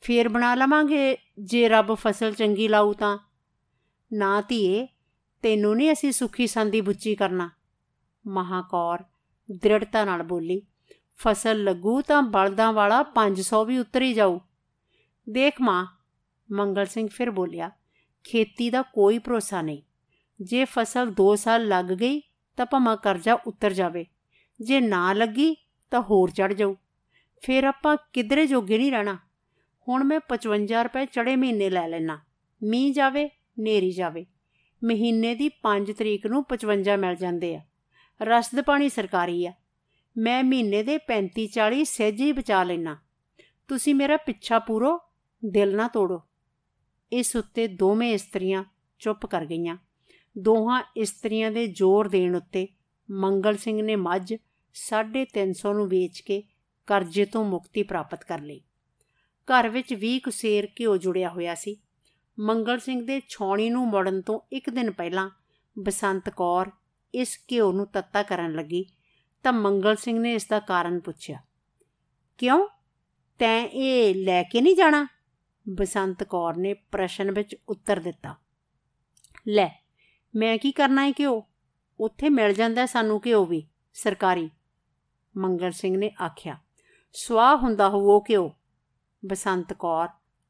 ਫੇਰ 0.00 0.28
ਬਣਾ 0.28 0.54
ਲਵਾਂਗੇ 0.54 1.16
ਜੇ 1.38 1.68
ਰੱਬ 1.68 1.94
ਫਸਲ 1.94 2.32
ਚੰਗੀ 2.32 2.68
ਲਾਊ 2.68 2.92
ਤਾਂ। 2.92 3.18
ਨਾ 4.12 4.40
ਧੀਏ, 4.40 4.86
ਤੈਨੂੰ 5.42 5.76
ਨਹੀਂ 5.76 5.92
ਅਸੀਂ 5.92 6.12
ਸੁਖੀ 6.12 6.46
ਸੰਦੀ 6.46 6.80
ਬੁੱਚੀ 6.80 7.14
ਕਰਨਾ। 7.14 7.50
ਮਹਾਕੌਰ 8.26 9.04
ਦ੍ਰਿੜਤਾ 9.52 10.04
ਨਾਲ 10.04 10.22
ਬੋਲੀ, 10.22 10.62
ਫਸਲ 11.18 11.64
ਲੱਗੂ 11.64 12.00
ਤਾਂ 12.02 12.22
ਬਲਦਾਂ 12.22 12.72
ਵਾਲਾ 12.72 13.02
500 13.02 13.64
ਵੀ 13.64 13.78
ਉਤਰ 13.78 14.02
ਹੀ 14.02 14.12
ਜਾਊ। 14.12 14.38
ਦੇਖ 15.28 15.54
ਮਾਂ, 15.60 15.86
ਮੰਗਲ 16.52 16.86
ਸਿੰਘ 16.86 17.08
ਫਿਰ 17.12 17.30
ਬੋਲਿਆ, 17.30 17.70
ਖੇਤੀ 18.24 18.70
ਦਾ 18.70 18.82
ਕੋਈ 18.82 19.18
ਭਰੋਸਾ 19.18 19.62
ਨਹੀਂ। 19.62 19.82
ਜੇ 20.40 20.64
ਫਸਲ 20.64 21.10
2 21.12 21.34
ਸਾਲ 21.36 21.66
ਲੱਗ 21.68 21.84
ਗਈ 21.84 22.20
ਤਾਂ 22.58 22.66
ਭਾਵੇਂ 22.66 22.96
ਕਰਜ਼ਾ 22.96 23.34
ਉਤਰ 23.46 23.72
ਜਾਵੇ, 23.72 24.06
ਜੇ 24.60 24.80
ਨਾ 24.80 25.12
ਲੱਗੀ 25.12 25.54
ਤਾਂ 25.90 26.00
ਹੋਰ 26.00 26.30
ਚੜ 26.30 26.52
ਜਾਊ। 26.52 26.74
ਫਿਰ 27.42 27.64
ਆਪਾਂ 27.64 27.96
ਕਿਧਰੇ 28.12 28.46
ਜੋਗੇ 28.46 28.78
ਨਹੀਂ 28.78 28.92
ਰਹਿਣਾ। 28.92 29.18
ਹੁਣ 29.86 30.04
ਮੈਂ 30.04 30.20
55 30.28 30.82
ਰੁਪਏ 30.84 31.06
ਚੜੇ 31.06 31.36
ਮਹੀਨੇ 31.36 31.70
ਲੈ 31.70 31.86
ਲੈਣਾ 31.88 32.18
ਮੀਂਹ 32.62 32.92
ਜਾਵੇ 32.94 33.28
ਨੇਰੀ 33.58 33.90
ਜਾਵੇ। 33.90 34.26
ਮਹੀਨੇ 34.82 35.34
ਦੀ 35.34 35.48
5 35.62 35.92
ਤਰੀਕ 35.92 36.26
ਨੂੰ 36.26 36.44
55 36.44 36.96
ਮਿਲ 36.96 37.14
ਜਾਂਦੇ 37.14 37.54
ਆ। 37.56 37.62
ਰਸਦ 38.22 38.60
ਪਾਣੀ 38.60 38.88
ਸਰਕਾਰੀ 38.88 39.46
ਆ। 39.46 39.52
ਮੈਂ 40.16 40.44
ਮਹੀਨੇ 40.44 40.82
ਦੇ 40.82 40.98
35 41.08 41.46
40 41.46 41.84
ਸਹਿਜੇ 41.84 42.32
ਬਚਾ 42.32 42.62
ਲੈਣਾ 42.64 42.96
ਤੁਸੀਂ 43.68 43.94
ਮੇਰਾ 43.94 44.16
ਪਿੱਛਾ 44.16 44.58
ਪੂਰੋ, 44.58 44.98
ਦਿਲ 45.42 45.76
ਨਾ 45.76 45.88
ਤੋੜੋ। 45.88 46.20
ਇਸ 47.12 47.36
ਉੱਤੇ 47.36 47.66
ਦੋਵੇਂ 47.68 48.12
ਇਸਤਰੀਆਂ 48.12 48.64
ਚੁੱਪ 48.98 49.26
ਕਰ 49.26 49.44
ਗਈਆਂ। 49.46 49.76
ਦੋਹਾਂ 50.36 50.82
ਇਸਤਰੀਆਂ 50.96 51.50
ਦੇ 51.50 51.66
ਜ਼ੋਰ 51.66 52.08
ਦੇਣ 52.08 52.34
ਉੱਤੇ 52.36 52.66
ਮੰਗਲ 53.08 53.56
ਸਿੰਘ 53.56 53.80
ਨੇ 53.82 53.96
ਮੱਝ 53.96 54.34
350 54.74 55.72
ਨੂੰ 55.74 55.88
ਵੇਚ 55.88 56.20
ਕੇ 56.20 56.42
ਕਰਜ਼ੇ 56.88 57.24
ਤੋਂ 57.24 57.44
ਮੁਕਤੀ 57.44 57.82
ਪ੍ਰਾਪਤ 57.82 58.24
ਕਰ 58.24 58.40
ਲਈ। 58.40 58.60
ਘਰ 59.48 59.68
ਵਿੱਚ 59.68 59.94
20 59.94 60.18
ਕੁਸੇਰ 60.18 60.68
ਘਿਓ 60.80 60.96
ਜੁੜਿਆ 60.96 61.28
ਹੋਇਆ 61.28 61.54
ਸੀ। 61.54 61.76
ਮੰਗਲ 62.38 62.78
ਸਿੰਘ 62.78 63.04
ਦੇ 63.06 63.20
ਛੌਣੀ 63.28 63.68
ਨੂੰ 63.70 63.86
ਮੋੜਨ 63.88 64.20
ਤੋਂ 64.22 64.40
ਇੱਕ 64.52 64.70
ਦਿਨ 64.70 64.90
ਪਹਿਲਾਂ 64.90 65.28
ਬਸੰਤ 65.76 66.28
ਕੌਰ 66.30 66.70
ਇਸ 67.14 67.38
ਘਿਓ 67.52 67.72
ਨੂੰ 67.72 67.86
ਤੱਤਾ 67.86 68.22
ਕਰਨ 68.22 68.54
ਲੱਗੀ 68.54 68.84
ਤਾਂ 69.44 69.52
ਮੰਗਲ 69.52 69.96
ਸਿੰਘ 69.96 70.18
ਨੇ 70.18 70.34
ਇਸ 70.34 70.46
ਦਾ 70.46 70.58
ਕਾਰਨ 70.60 70.98
ਪੁੱਛਿਆ, 71.00 71.40
ਕਿਉਂ? 72.38 72.66
ਤੈਂ 73.40 73.66
ਇਹ 73.66 74.14
ਲੈ 74.14 74.42
ਕੇ 74.42 74.60
ਨਹੀਂ 74.60 74.76
ਜਾਣਾ? 74.76 75.06
ਬਸੰਤ 75.66 76.22
ਕੌਰ 76.24 76.56
ਨੇ 76.56 76.74
ਪ੍ਰਸ਼ਨ 76.74 77.30
ਵਿੱਚ 77.30 77.56
ਉੱਤਰ 77.68 78.00
ਦਿੱਤਾ, 78.00 78.34
ਲੈ 79.48 79.68
ਮੈਂ 80.36 80.56
ਕੀ 80.58 80.70
ਕਰਨਾ 80.72 81.04
ਹੈ 81.06 81.10
ਘਿਓ? 81.10 81.42
ਉੱਥੇ 82.00 82.28
ਮਿਲ 82.28 82.52
ਜਾਂਦਾ 82.52 82.84
ਸਾਨੂੰ 82.86 83.20
ਘਿਓ 83.26 83.44
ਵੀ, 83.44 83.62
ਸਰਕਾਰੀ। 83.94 84.50
ਮੰਗਲ 85.34 85.70
ਸਿੰਘ 85.70 85.96
ਨੇ 85.96 86.10
ਆਖਿਆ 86.22 86.56
ਸਵਾਹ 87.14 87.56
ਹੁੰਦਾ 87.56 87.88
ਹੋ 87.88 87.98
ਉਹ 87.98 88.24
ਘਿਓ। 88.28 88.52
ਬਸੰਤ 89.22 89.72
ਕੌਰ 89.72 90.08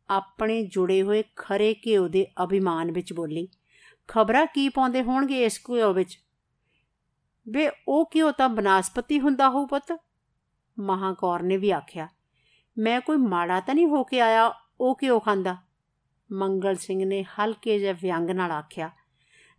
ਆਪਣੇ 0.08 0.62
ਜੁੜੇ 0.64 1.02
ਹੋਏ 1.02 1.22
ਖਰੇ 1.36 1.74
ਘਿਓ 1.86 2.08
ਦੇ 2.08 2.26
ਅਭਿਮਾਨ 2.44 2.92
ਵਿੱਚ 2.92 3.12
ਬੋਲੀ, 3.12 3.48
ਖਬਰਾਂ 4.08 4.46
ਕੀ 4.46 4.68
ਪਾਉਂਦੇ 4.68 5.02
ਹੋਣਗੇ 5.02 5.44
ਇਸ 5.44 5.60
ਘਿਓ 5.70 5.92
ਵਿੱਚ? 5.92 6.18
ਵੇ 7.46 7.70
ਉਹ 7.88 8.10
ਘਿਓ 8.14 8.30
ਤਾਂ 8.32 8.48
ਬਨਾਸਪਤੀ 8.48 9.20
ਹੁੰਦਾ 9.20 9.48
ਹੋਊ 9.48 9.66
ਪੁੱਤ। 9.66 9.96
ਮਹਾਕੌਰ 10.78 11.42
ਨੇ 11.42 11.56
ਵੀ 11.56 11.70
ਆਖਿਆ, 11.70 12.08
ਮੈਂ 12.76 13.00
ਕੋਈ 13.00 13.16
ਮਾੜਾ 13.16 13.60
ਤਾਂ 13.60 13.74
ਨਹੀਂ 13.74 13.86
ਹੋ 13.86 14.04
ਕੇ 14.04 14.20
ਆਇਆ 14.20 14.52
ਉਹ 14.80 14.98
ਘਿਓ 15.02 15.18
ਖਾਂਦਾ। 15.20 15.56
ਮੰਗਲ 16.30 16.76
ਸਿੰਘ 16.76 17.04
ਨੇ 17.04 17.22
ਹਲਕੇ 17.24 17.78
ਜਿਹੇ 17.78 17.92
ਵਿਅੰਗ 17.92 18.30
ਨਾਲ 18.30 18.52
ਆਖਿਆ 18.52 18.90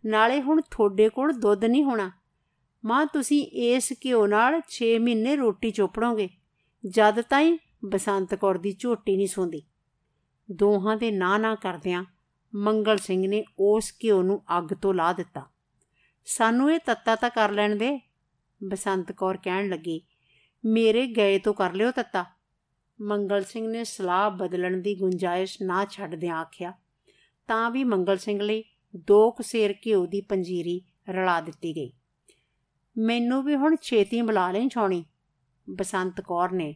ਨਾਲੇ 0.06 0.42
ਹੁਣ 0.42 0.60
ਤੁਹਾਡੇ 0.60 1.08
ਕੋਲ 1.08 1.32
ਦੁੱਧ 1.32 1.64
ਨਹੀਂ 1.64 1.84
ਹੋਣਾ। 1.84 2.10
ਮਾਂ, 2.84 3.06
ਤੁਸੀਂ 3.06 3.46
ਇਸ 3.46 3.92
ਘਿਓ 4.04 4.26
ਨਾਲ 4.26 4.60
6 4.68 4.98
ਮਹੀਨੇ 4.98 5.36
ਰੋਟੀ 5.36 5.70
ਚੋਪੜੋਗੇ। 5.70 6.28
ਜਦ 6.88 7.20
ਤਾਈਂ 7.20 7.58
ਬਸੰਤ 7.84 8.34
ਕੌਰ 8.34 8.58
ਦੀ 8.58 8.76
ਝੋਟੀ 8.78 9.16
ਨਹੀਂ 9.16 9.26
ਸੌਂਦੀ। 9.26 9.62
ਦੋਹਾਂ 10.50 10.96
ਦੇ 10.96 11.10
ਨਾ 11.10 11.38
ਨਾ 11.38 11.54
ਕਰਦਿਆਂ 11.54 12.04
ਮੰਗਲ 12.54 12.96
ਸਿੰਘ 12.96 13.28
ਨੇ 13.28 13.44
ਉਸ 13.58 13.92
ਘਿਓ 14.04 14.22
ਨੂੰ 14.22 14.42
ਅੱਗ 14.58 14.64
ਤੋਂ 14.64 14.94
ਲਾ 14.94 15.12
ਦਿੱਤਾ। 15.12 15.46
ਸਾਨੂੰ 16.24 16.72
ਇਹ 16.72 16.78
ਤੱਤਾ 16.78 17.14
ਤਾਂ 17.14 17.30
ਕਰ 17.30 17.50
ਲੈਣ 17.50 17.76
ਦੇ, 17.76 18.00
ਬਸੰਤ 18.64 19.12
ਕੌਰ 19.12 19.36
ਕਹਿਣ 19.36 19.68
ਲੱਗੀ। 19.68 20.02
ਮੇਰੇ 20.64 21.06
ਗਏ 21.06 21.38
ਤੋਂ 21.38 21.54
ਕਰ 21.54 21.72
ਲਿਓ 21.72 21.90
ਤੱਤਾ। 21.90 22.24
ਮੰਗਲ 23.00 23.44
ਸਿੰਘ 23.44 23.68
ਨੇ 23.68 23.84
ਸਲਾਹ 23.84 24.30
ਬਦਲਣ 24.30 24.76
ਦੀ 24.76 24.94
ਗੁੰਜਾਇਸ਼ 24.94 25.58
ਨਾ 25.62 25.84
ਛੱਡਦਿਆਂ 25.84 26.36
ਆਖਿਆ। 26.36 26.72
ਤਾਂ 27.48 27.70
ਵੀ 27.70 27.84
ਮੰਗਲ 27.84 28.16
ਸਿੰਘ 28.16 28.42
ਲਈ 28.42 28.64
ਦੋ 28.96 29.30
ਕਸੇਰ 29.30 29.74
ਘਿਓ 29.86 30.06
ਦੀ 30.06 30.20
ਪੰਜੀਰੀ 30.20 30.82
ਰਲਾ 31.08 31.40
ਦਿੱਤੀ 31.40 31.76
ਗਈ। 31.76 31.92
ਮੈਨੂੰ 32.98 33.44
ਵੀ 33.44 33.54
ਹੁਣ 33.54 33.76
ਛੇਤੀ 33.82 34.22
ਬੁਲਾ 34.22 34.52
ਲੈ 34.52 34.68
ਛਾਉਣੀ। 34.68 35.04
ਬਸੰਤ 35.70 36.20
ਕੌਰ 36.20 36.52
ਨੇ 36.52 36.74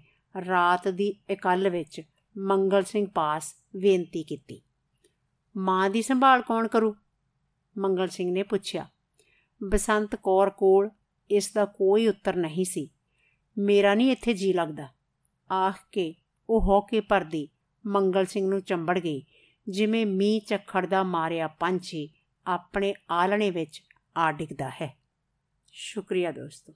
ਰਾਤ 0.49 0.89
ਦੀ 0.89 1.15
ਇਕੱਲ 1.31 1.69
ਵਿੱਚ 1.69 2.03
ਮੰਗਲ 2.39 2.83
ਸਿੰਘ 2.83 3.07
ਪਾਸ 3.07 3.55
ਬੇਨਤੀ 3.77 4.23
ਕੀਤੀ। 4.23 4.63
ਮਾਂ 5.57 5.91
ਦੀ 5.91 6.03
ਸੰਭਾਲ 6.03 6.43
ਕੌਣ 6.43 6.69
ਕਰੂ? 6.69 6.95
ਮੰਗਲ 7.79 8.09
ਸਿੰਘ 8.09 8.33
ਨੇ 8.33 8.43
ਪੁੱਛਿਆ। 8.43 8.89
ਬਸੰਤ 9.65 10.15
ਕੌਰ 10.15 10.51
ਕੋਲ 10.51 10.91
ਇਸ 11.31 11.53
ਦਾ 11.53 11.65
ਕੋਈ 11.65 12.09
ਉੱਤਰ 12.09 12.37
ਨਹੀਂ 12.37 12.65
ਸੀ। 12.65 12.91
ਮੇਰਾ 13.59 13.95
ਨਹੀਂ 13.95 14.13
ਇੱਥੇ 14.13 14.35
ਜੀ 14.35 14.53
ਲੱਗਦਾ। 14.53 14.89
ਆਖ 15.53 15.77
ਕੇ 15.93 16.15
ਉਹ 16.51 16.61
ਹੋ 16.61 16.81
ਕੇ 16.81 17.01
ਪਰਦੀ 17.01 17.49
ਮੰਗਲ 17.87 18.27
ਸਿੰਘ 18.27 18.49
ਨੂੰ 18.49 18.61
ਚੰਬੜ 18.61 18.99
ਗਈ। 18.99 19.23
ਜਿਵੇਂ 19.69 20.07
ਮੀਂਹ 20.07 20.41
ਝੱਖੜ 20.47 20.87
ਦਾ 20.87 21.03
ਮਾਰਿਆ 21.03 21.49
ਪੰਛੀ 21.49 22.09
ਆਪਣੇ 22.47 22.95
ਆਲਣੇ 23.11 23.51
ਵਿੱਚ 23.51 23.83
ਆ 24.17 24.33
ਡਿੱਗਦਾ 24.33 24.69
ਹੈ। 24.69 24.99
ਸ਼ੁਕਰੀਆ 25.73 26.33
ਦੋਸਤੋ। 26.33 26.73